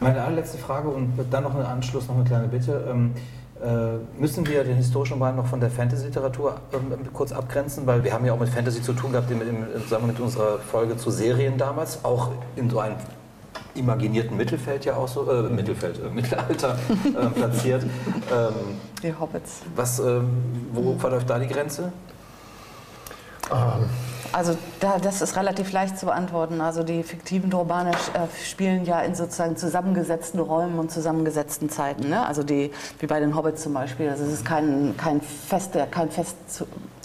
[0.00, 2.86] Meine allerletzte Frage und dann noch einen Anschluss, noch eine kleine Bitte.
[2.88, 3.14] Ähm,
[3.60, 7.86] äh, müssen wir den historischen Roman noch von der Fantasy-Literatur ähm, kurz abgrenzen?
[7.86, 10.96] Weil wir haben ja auch mit Fantasy zu tun gehabt, im, im, mit unserer Folge
[10.96, 12.94] zu Serien damals, auch in so einem
[13.74, 17.82] imaginierten Mittelfeld ja auch so, äh, Mittelfeld, äh, Mittelalter äh, platziert.
[17.82, 18.54] Ähm,
[19.02, 19.60] die Hobbits.
[19.74, 20.28] Was, ähm,
[20.72, 21.92] wo verläuft da die Grenze?
[23.50, 23.88] Ähm.
[24.32, 26.60] Also da, das ist relativ leicht zu beantworten.
[26.60, 32.08] Also die fiktiven Romane äh, spielen ja in sozusagen zusammengesetzten Räumen und zusammengesetzten Zeiten.
[32.08, 32.26] Ne?
[32.26, 34.10] Also die, wie bei den Hobbits zum Beispiel.
[34.10, 36.36] Also es ist kein, kein, feste, kein fest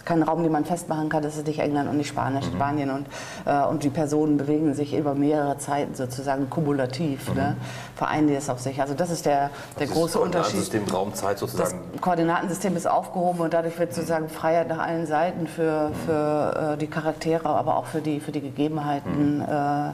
[0.06, 2.56] kein Raum, den man festmachen kann, das ist nicht England und nicht Spanisch, mhm.
[2.56, 2.92] Spanien.
[2.92, 3.08] Und,
[3.46, 7.36] äh, und die Personen bewegen sich über mehrere Zeiten sozusagen kumulativ, mhm.
[7.36, 7.58] ne?
[7.96, 8.82] vereinen die es auf sich.
[8.82, 9.50] Also das ist der,
[9.80, 10.60] der das große Unterschied.
[10.60, 11.80] Das Koordinatensystem Raumzeit sozusagen.
[11.94, 16.78] Das Koordinatensystem ist aufgehoben und dadurch wird sozusagen Freiheit nach allen Seiten für, für äh,
[16.78, 19.42] die Charaktere, aber auch für die, für die Gegebenheiten mhm.
[19.42, 19.92] äh,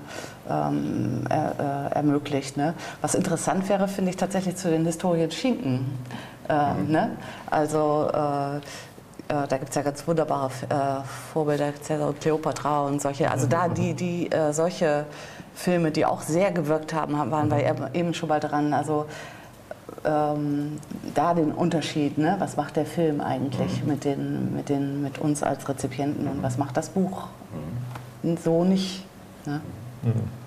[0.49, 2.57] ähm, er, äh, ermöglicht.
[2.57, 2.73] Ne?
[3.01, 5.97] Was interessant wäre, finde ich tatsächlich zu den Historien Schinken.
[6.49, 6.91] Äh, mhm.
[6.91, 7.11] Ne?
[7.49, 8.59] Also äh,
[9.29, 13.29] da gibt es ja ganz wunderbare äh, Vorbilder, Cäsar und Cleopatra und solche.
[13.29, 15.05] Also da die, die äh, solche
[15.53, 18.73] Filme, die auch sehr gewirkt haben, waren wir eben schon mal dran.
[18.73, 19.05] Also
[20.03, 20.79] ähm,
[21.13, 22.37] da den Unterschied, ne?
[22.39, 23.89] was macht der Film eigentlich mhm.
[23.89, 27.27] mit, den, mit, den, mit uns als Rezipienten und was macht das Buch?
[28.23, 28.37] Mhm.
[28.37, 29.05] So nicht.
[29.45, 29.61] Ne?
[30.03, 30.38] Mhm.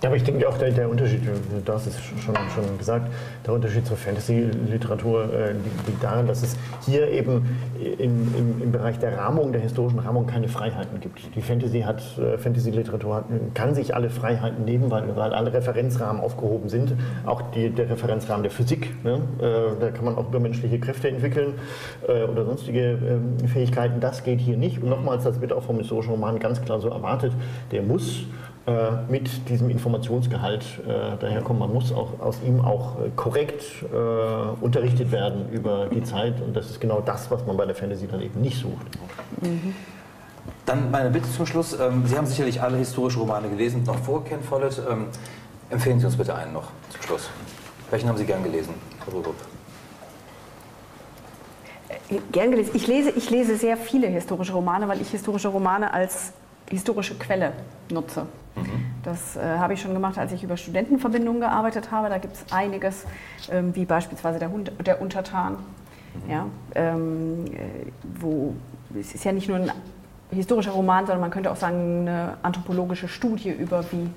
[0.00, 1.22] Ja, aber ich denke auch, der, der Unterschied,
[1.64, 3.10] du hast es schon, schon gesagt,
[3.44, 5.52] der Unterschied zur Fantasy-Literatur äh,
[5.88, 10.28] liegt darin, dass es hier eben in, im, im, Bereich der Rahmung, der historischen Rahmung,
[10.28, 11.34] keine Freiheiten gibt.
[11.34, 13.24] Die Fantasy hat, äh, Fantasy-Literatur
[13.54, 16.94] kann sich alle Freiheiten nehmen, weil, weil alle Referenzrahmen aufgehoben sind.
[17.26, 19.02] Auch die, der Referenzrahmen der Physik.
[19.02, 19.20] Ne?
[19.40, 21.54] Äh, da kann man auch übermenschliche Kräfte entwickeln
[22.06, 23.98] äh, oder sonstige ähm, Fähigkeiten.
[23.98, 24.80] Das geht hier nicht.
[24.80, 27.32] Und nochmals, das wird auch vom historischen Roman ganz klar so erwartet.
[27.72, 28.47] Der muss äh,
[29.08, 31.60] mit diesem Informationsgehalt äh, daherkommen.
[31.60, 36.54] Man muss auch aus ihm auch äh, korrekt äh, unterrichtet werden über die Zeit und
[36.54, 38.86] das ist genau das, was man bei der Fantasy dann eben nicht sucht.
[39.40, 39.74] Mhm.
[40.66, 41.78] Dann meine Bitte zum Schluss.
[41.78, 44.80] Ähm, Sie haben sicherlich alle historische Romane gelesen, noch vor Ken Follett.
[44.90, 45.06] Ähm,
[45.70, 47.30] empfehlen Sie uns bitte einen noch zum Schluss.
[47.90, 49.36] Welchen haben Sie gern gelesen, Frau Rürup?
[51.88, 52.72] Äh, gern gelesen.
[52.74, 56.32] Ich lese, ich lese sehr viele historische Romane, weil ich historische Romane als
[56.70, 57.52] historische Quelle
[57.90, 58.22] nutze.
[58.56, 58.84] Mhm.
[59.02, 62.08] Das äh, habe ich schon gemacht, als ich über Studentenverbindungen gearbeitet habe.
[62.08, 63.04] Da gibt es einiges,
[63.50, 65.58] ähm, wie beispielsweise der, Hund, der Untertan,
[66.14, 66.30] Mhm.
[66.30, 67.90] Ja, ähm, äh,
[68.20, 68.54] wo,
[68.98, 69.70] es ist ja nicht nur ein
[70.30, 74.08] historischer Roman, sondern man könnte auch sagen, eine anthropologische Studie über wie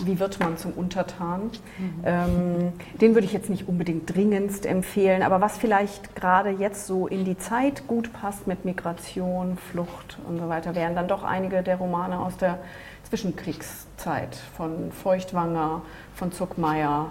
[0.00, 1.50] wie wird man zum Untertan?
[1.78, 2.02] Mhm.
[2.04, 7.06] Ähm, den würde ich jetzt nicht unbedingt dringendst empfehlen, aber was vielleicht gerade jetzt so
[7.06, 11.62] in die Zeit gut passt mit Migration, Flucht und so weiter, wären dann doch einige
[11.62, 12.58] der Romane aus der
[13.04, 15.82] Zwischenkriegszeit von Feuchtwanger,
[16.14, 17.10] von Zuckmeier,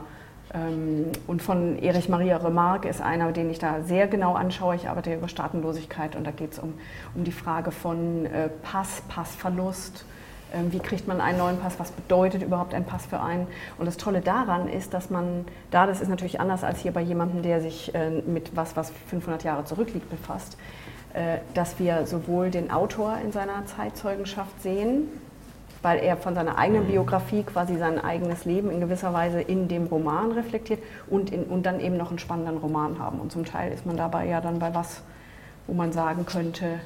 [0.53, 4.75] ähm, und von Erich Maria Remarque ist einer, den ich da sehr genau anschaue.
[4.75, 6.73] Ich arbeite über Staatenlosigkeit und da geht es um,
[7.15, 10.05] um die Frage von äh, Pass, Passverlust,
[10.69, 13.47] wie kriegt man einen neuen Pass, was bedeutet überhaupt ein Pass für einen.
[13.77, 17.01] Und das Tolle daran ist, dass man da, das ist natürlich anders als hier bei
[17.01, 20.57] jemandem, der sich äh, mit was, was 500 Jahre zurückliegt, befasst,
[21.13, 25.07] äh, dass wir sowohl den Autor in seiner Zeitzeugenschaft sehen,
[25.81, 29.87] weil er von seiner eigenen Biografie quasi sein eigenes Leben in gewisser Weise in dem
[29.87, 30.79] Roman reflektiert
[31.09, 33.19] und, in, und dann eben noch einen spannenden Roman haben.
[33.19, 35.01] Und zum Teil ist man dabei ja dann bei was,
[35.65, 36.79] wo man sagen könnte,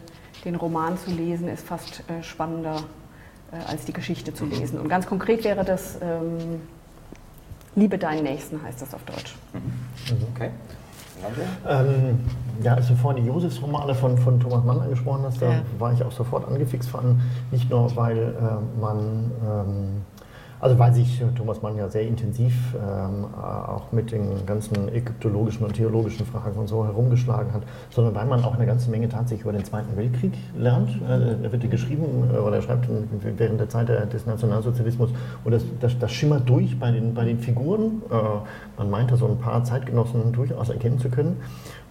[0.45, 2.84] den Roman zu lesen ist fast äh, spannender
[3.68, 4.80] als die Geschichte zu lesen.
[4.80, 6.62] Und ganz konkret wäre das ähm,
[7.76, 9.36] Liebe deinen Nächsten, heißt das auf Deutsch.
[9.53, 10.24] Mhm.
[10.34, 10.49] Okay.
[11.68, 12.20] Ähm,
[12.62, 15.62] ja, als du vorhin die Josefsromane von, von Thomas Mann angesprochen hast, da ja.
[15.80, 17.20] war ich auch sofort angefixt von,
[17.51, 20.01] nicht nur weil äh, man ähm,
[20.60, 25.74] also weil sich Thomas Mann ja sehr intensiv ähm, auch mit den ganzen ägyptologischen und
[25.74, 29.53] theologischen Fragen und so herumgeschlagen hat, sondern weil man auch eine ganze Menge tatsächlich über
[29.53, 30.89] den Zweiten Weltkrieg lernt.
[31.08, 32.88] Äh, er wird ja geschrieben äh, oder er schreibt
[33.38, 35.10] während der Zeit des Nationalsozialismus
[35.43, 38.01] und das, das, das schimmert durch bei den, bei den Figuren.
[38.10, 38.16] Äh,
[38.78, 41.38] man meinte so ein paar Zeitgenossen durchaus erkennen zu können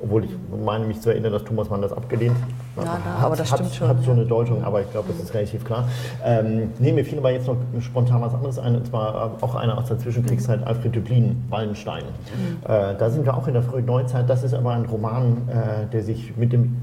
[0.04, 0.30] obwohl ich
[0.64, 2.36] meine mich zu erinnern, dass Thomas Mann das abgelehnt
[2.76, 2.84] hat.
[2.84, 3.88] Ja, na, aber das hat, stimmt schon.
[3.88, 5.88] Hat so eine Deutung, aber ich glaube, das ist relativ klar.
[6.24, 9.54] Ähm, nee, mir fiel aber jetzt noch spontan was anderes ein, und zwar äh, auch
[9.54, 12.04] einer aus der Zwischenkriegszeit, Alfred Döblin, Wallenstein.
[12.04, 12.64] Mhm.
[12.64, 14.28] Äh, da sind wir auch in der frühen Neuzeit.
[14.28, 16.76] Das ist aber ein Roman, äh, der sich mit dem,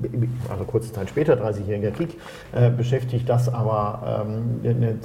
[0.49, 2.17] also kurze Zeit später, 30-jähriger Krieg,
[2.53, 4.95] äh, beschäftigt, das aber ähm, eine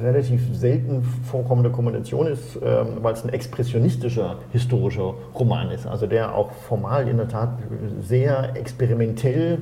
[0.00, 5.86] relativ selten vorkommende Kombination ist, ähm, weil es ein expressionistischer historischer Roman ist.
[5.86, 7.58] Also der auch formal in der Tat
[8.02, 9.58] sehr experimentell,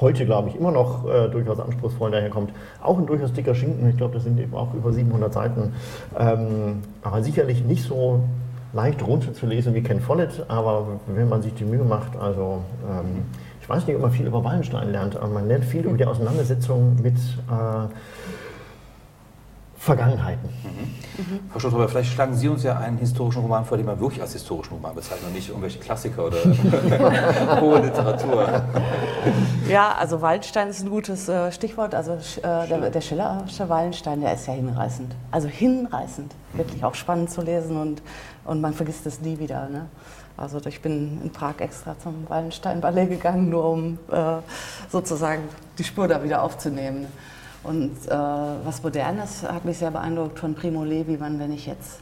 [0.00, 2.52] heute glaube ich immer noch äh, durchaus anspruchsvoll daherkommt.
[2.82, 5.72] Auch ein durchaus dicker Schinken, ich glaube, das sind eben auch über 700 Seiten,
[6.18, 8.20] ähm, aber sicherlich nicht so
[8.72, 13.24] leicht runterzulesen wie Ken Follett, aber wenn man sich die Mühe macht, also ähm,
[13.60, 16.04] ich weiß nicht, ob man viel über Wallenstein lernt, aber man lernt viel über die
[16.04, 17.88] Auseinandersetzung mit äh,
[19.80, 20.50] Vergangenheiten.
[20.62, 21.34] Mhm.
[21.36, 21.40] Mhm.
[21.50, 24.34] Frau Schulz, vielleicht schlagen Sie uns ja einen historischen Roman vor, den man wirklich als
[24.34, 26.36] historischen Roman bezeichnet und nicht irgendwelche Klassiker oder
[27.62, 28.62] hohe Literatur.
[29.70, 31.94] Ja, also Wallenstein ist ein gutes äh, Stichwort.
[31.94, 35.14] Also äh, der, der Schillersche Wallenstein, der ist ja hinreißend.
[35.30, 36.34] Also hinreißend.
[36.52, 36.58] Mhm.
[36.58, 38.02] Wirklich auch spannend zu lesen und,
[38.44, 39.66] und man vergisst es nie wieder.
[39.70, 39.86] Ne?
[40.36, 44.42] Also ich bin in Prag extra zum Wallenstein-Ballet gegangen, nur um äh,
[44.90, 45.44] sozusagen
[45.78, 47.06] die Spur da wieder aufzunehmen.
[47.62, 52.00] Und äh, was Modernes hat mich sehr beeindruckt von Primo Levi, wann wenn ich jetzt.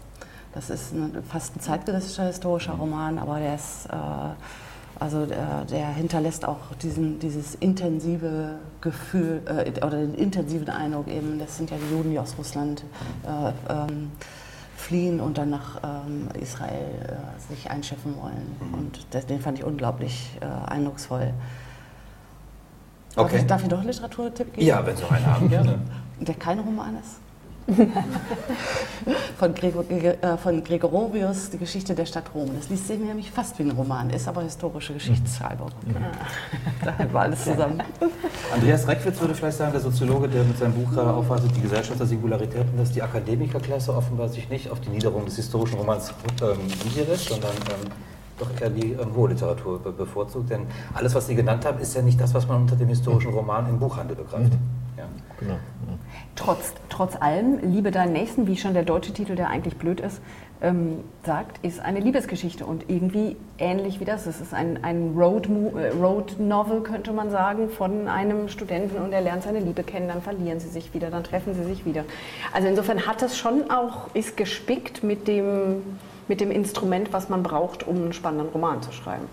[0.55, 3.97] Das ist ein, fast ein zeitgenössischer historischer Roman, aber der ist, äh,
[5.01, 11.39] also der, der, hinterlässt auch diesen, dieses intensive Gefühl äh, oder den intensiven Eindruck eben,
[11.39, 12.85] das sind ja die Juden, die aus Russland
[13.25, 14.11] äh, ähm,
[14.77, 18.57] fliehen und dann nach ähm, Israel äh, sich einschiffen wollen.
[18.61, 18.75] Mhm.
[18.75, 21.35] Und das, den fand ich unglaublich äh, eindrucksvoll.
[23.17, 23.45] Okay.
[23.47, 24.67] Darf ich doch Literaturtipp geben?
[24.67, 25.79] Ja, wenn Sie noch einen haben, gerne.
[26.21, 27.21] Der kein Roman ist.
[29.39, 32.51] von, Gregor, äh, von Gregorovius, die Geschichte der Stadt Rom.
[32.57, 35.69] Das liest sich nämlich fast wie ein Roman, ist aber historische Geschichtsschreibung.
[35.85, 35.97] Mhm.
[36.85, 37.83] da war alles zusammen.
[38.55, 42.01] Andreas Reckwitz würde vielleicht sagen, der Soziologe, der mit seinem Buch gerade aufwartet, die Gesellschaft
[42.01, 46.59] der Singularitäten, dass die Akademikerklasse offenbar sich nicht auf die Niederung des historischen Romans ähm,
[47.17, 47.93] sondern ähm,
[48.41, 50.51] doch eher die ähm, hohe Literatur be bevorzugt.
[50.51, 53.33] Denn alles, was Sie genannt haben, ist ja nicht das, was man unter dem historischen
[53.33, 54.53] Roman im Buchhandel begreift.
[54.53, 54.59] Mhm.
[54.97, 55.05] Ja.
[55.39, 55.59] Genau.
[56.35, 60.21] Trotz, trotz allem, Liebe deinen Nächsten, wie schon der deutsche Titel, der eigentlich blöd ist,
[60.61, 64.27] ähm, sagt, ist eine Liebesgeschichte und irgendwie ähnlich wie das.
[64.27, 69.13] Es ist ein, ein Road, äh, Road Novel, könnte man sagen, von einem Studenten und
[69.13, 72.05] er lernt seine Liebe kennen, dann verlieren sie sich wieder, dann treffen sie sich wieder.
[72.53, 75.83] Also insofern hat es schon auch, ist gespickt mit dem
[76.29, 79.27] mit dem Instrument, was man braucht, um einen spannenden Roman zu schreiben.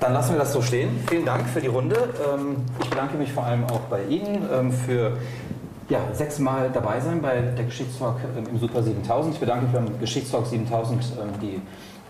[0.00, 0.88] Dann lassen wir das so stehen.
[1.08, 1.96] Vielen Dank für die Runde.
[2.32, 5.18] Ähm, ich bedanke mich vor allem auch bei Ihnen ähm, für
[5.90, 9.34] ja, sechsmal dabei sein bei der Geschichtstalk ähm, im Super 7000.
[9.34, 11.04] Ich bedanke mich beim Geschichtstalk 7000,
[11.42, 11.60] die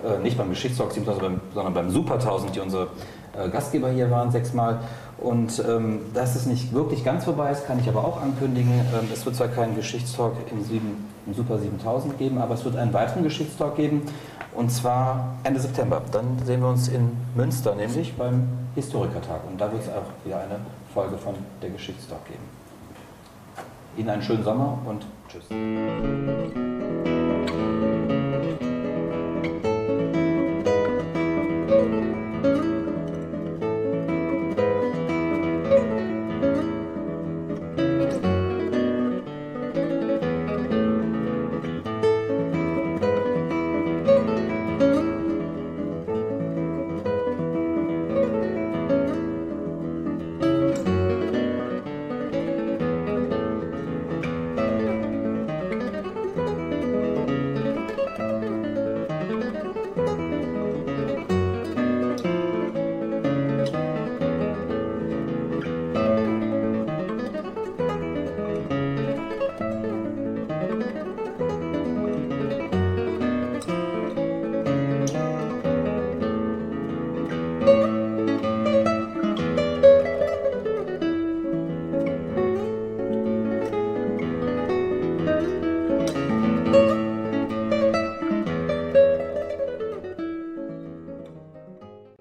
[0.06, 2.88] äh, nicht beim Geschichtstalk 7000, sondern beim Super 1000, die unsere
[3.36, 4.80] äh, Gastgeber hier waren, sechsmal.
[5.18, 8.72] Und ähm, dass es nicht wirklich ganz vorbei ist, kann ich aber auch ankündigen.
[9.12, 10.80] Es wird zwar kein Geschichtstalk im 7
[11.26, 14.02] im Super 7000 geben, aber es wird einen weiteren Geschichtstalk geben
[14.54, 16.02] und zwar Ende September.
[16.12, 20.38] Dann sehen wir uns in Münster, nämlich beim Historikertag und da wird es auch wieder
[20.38, 20.60] eine
[20.92, 22.44] Folge von der Geschichtstalk geben.
[23.96, 25.44] Ihnen einen schönen Sommer und tschüss.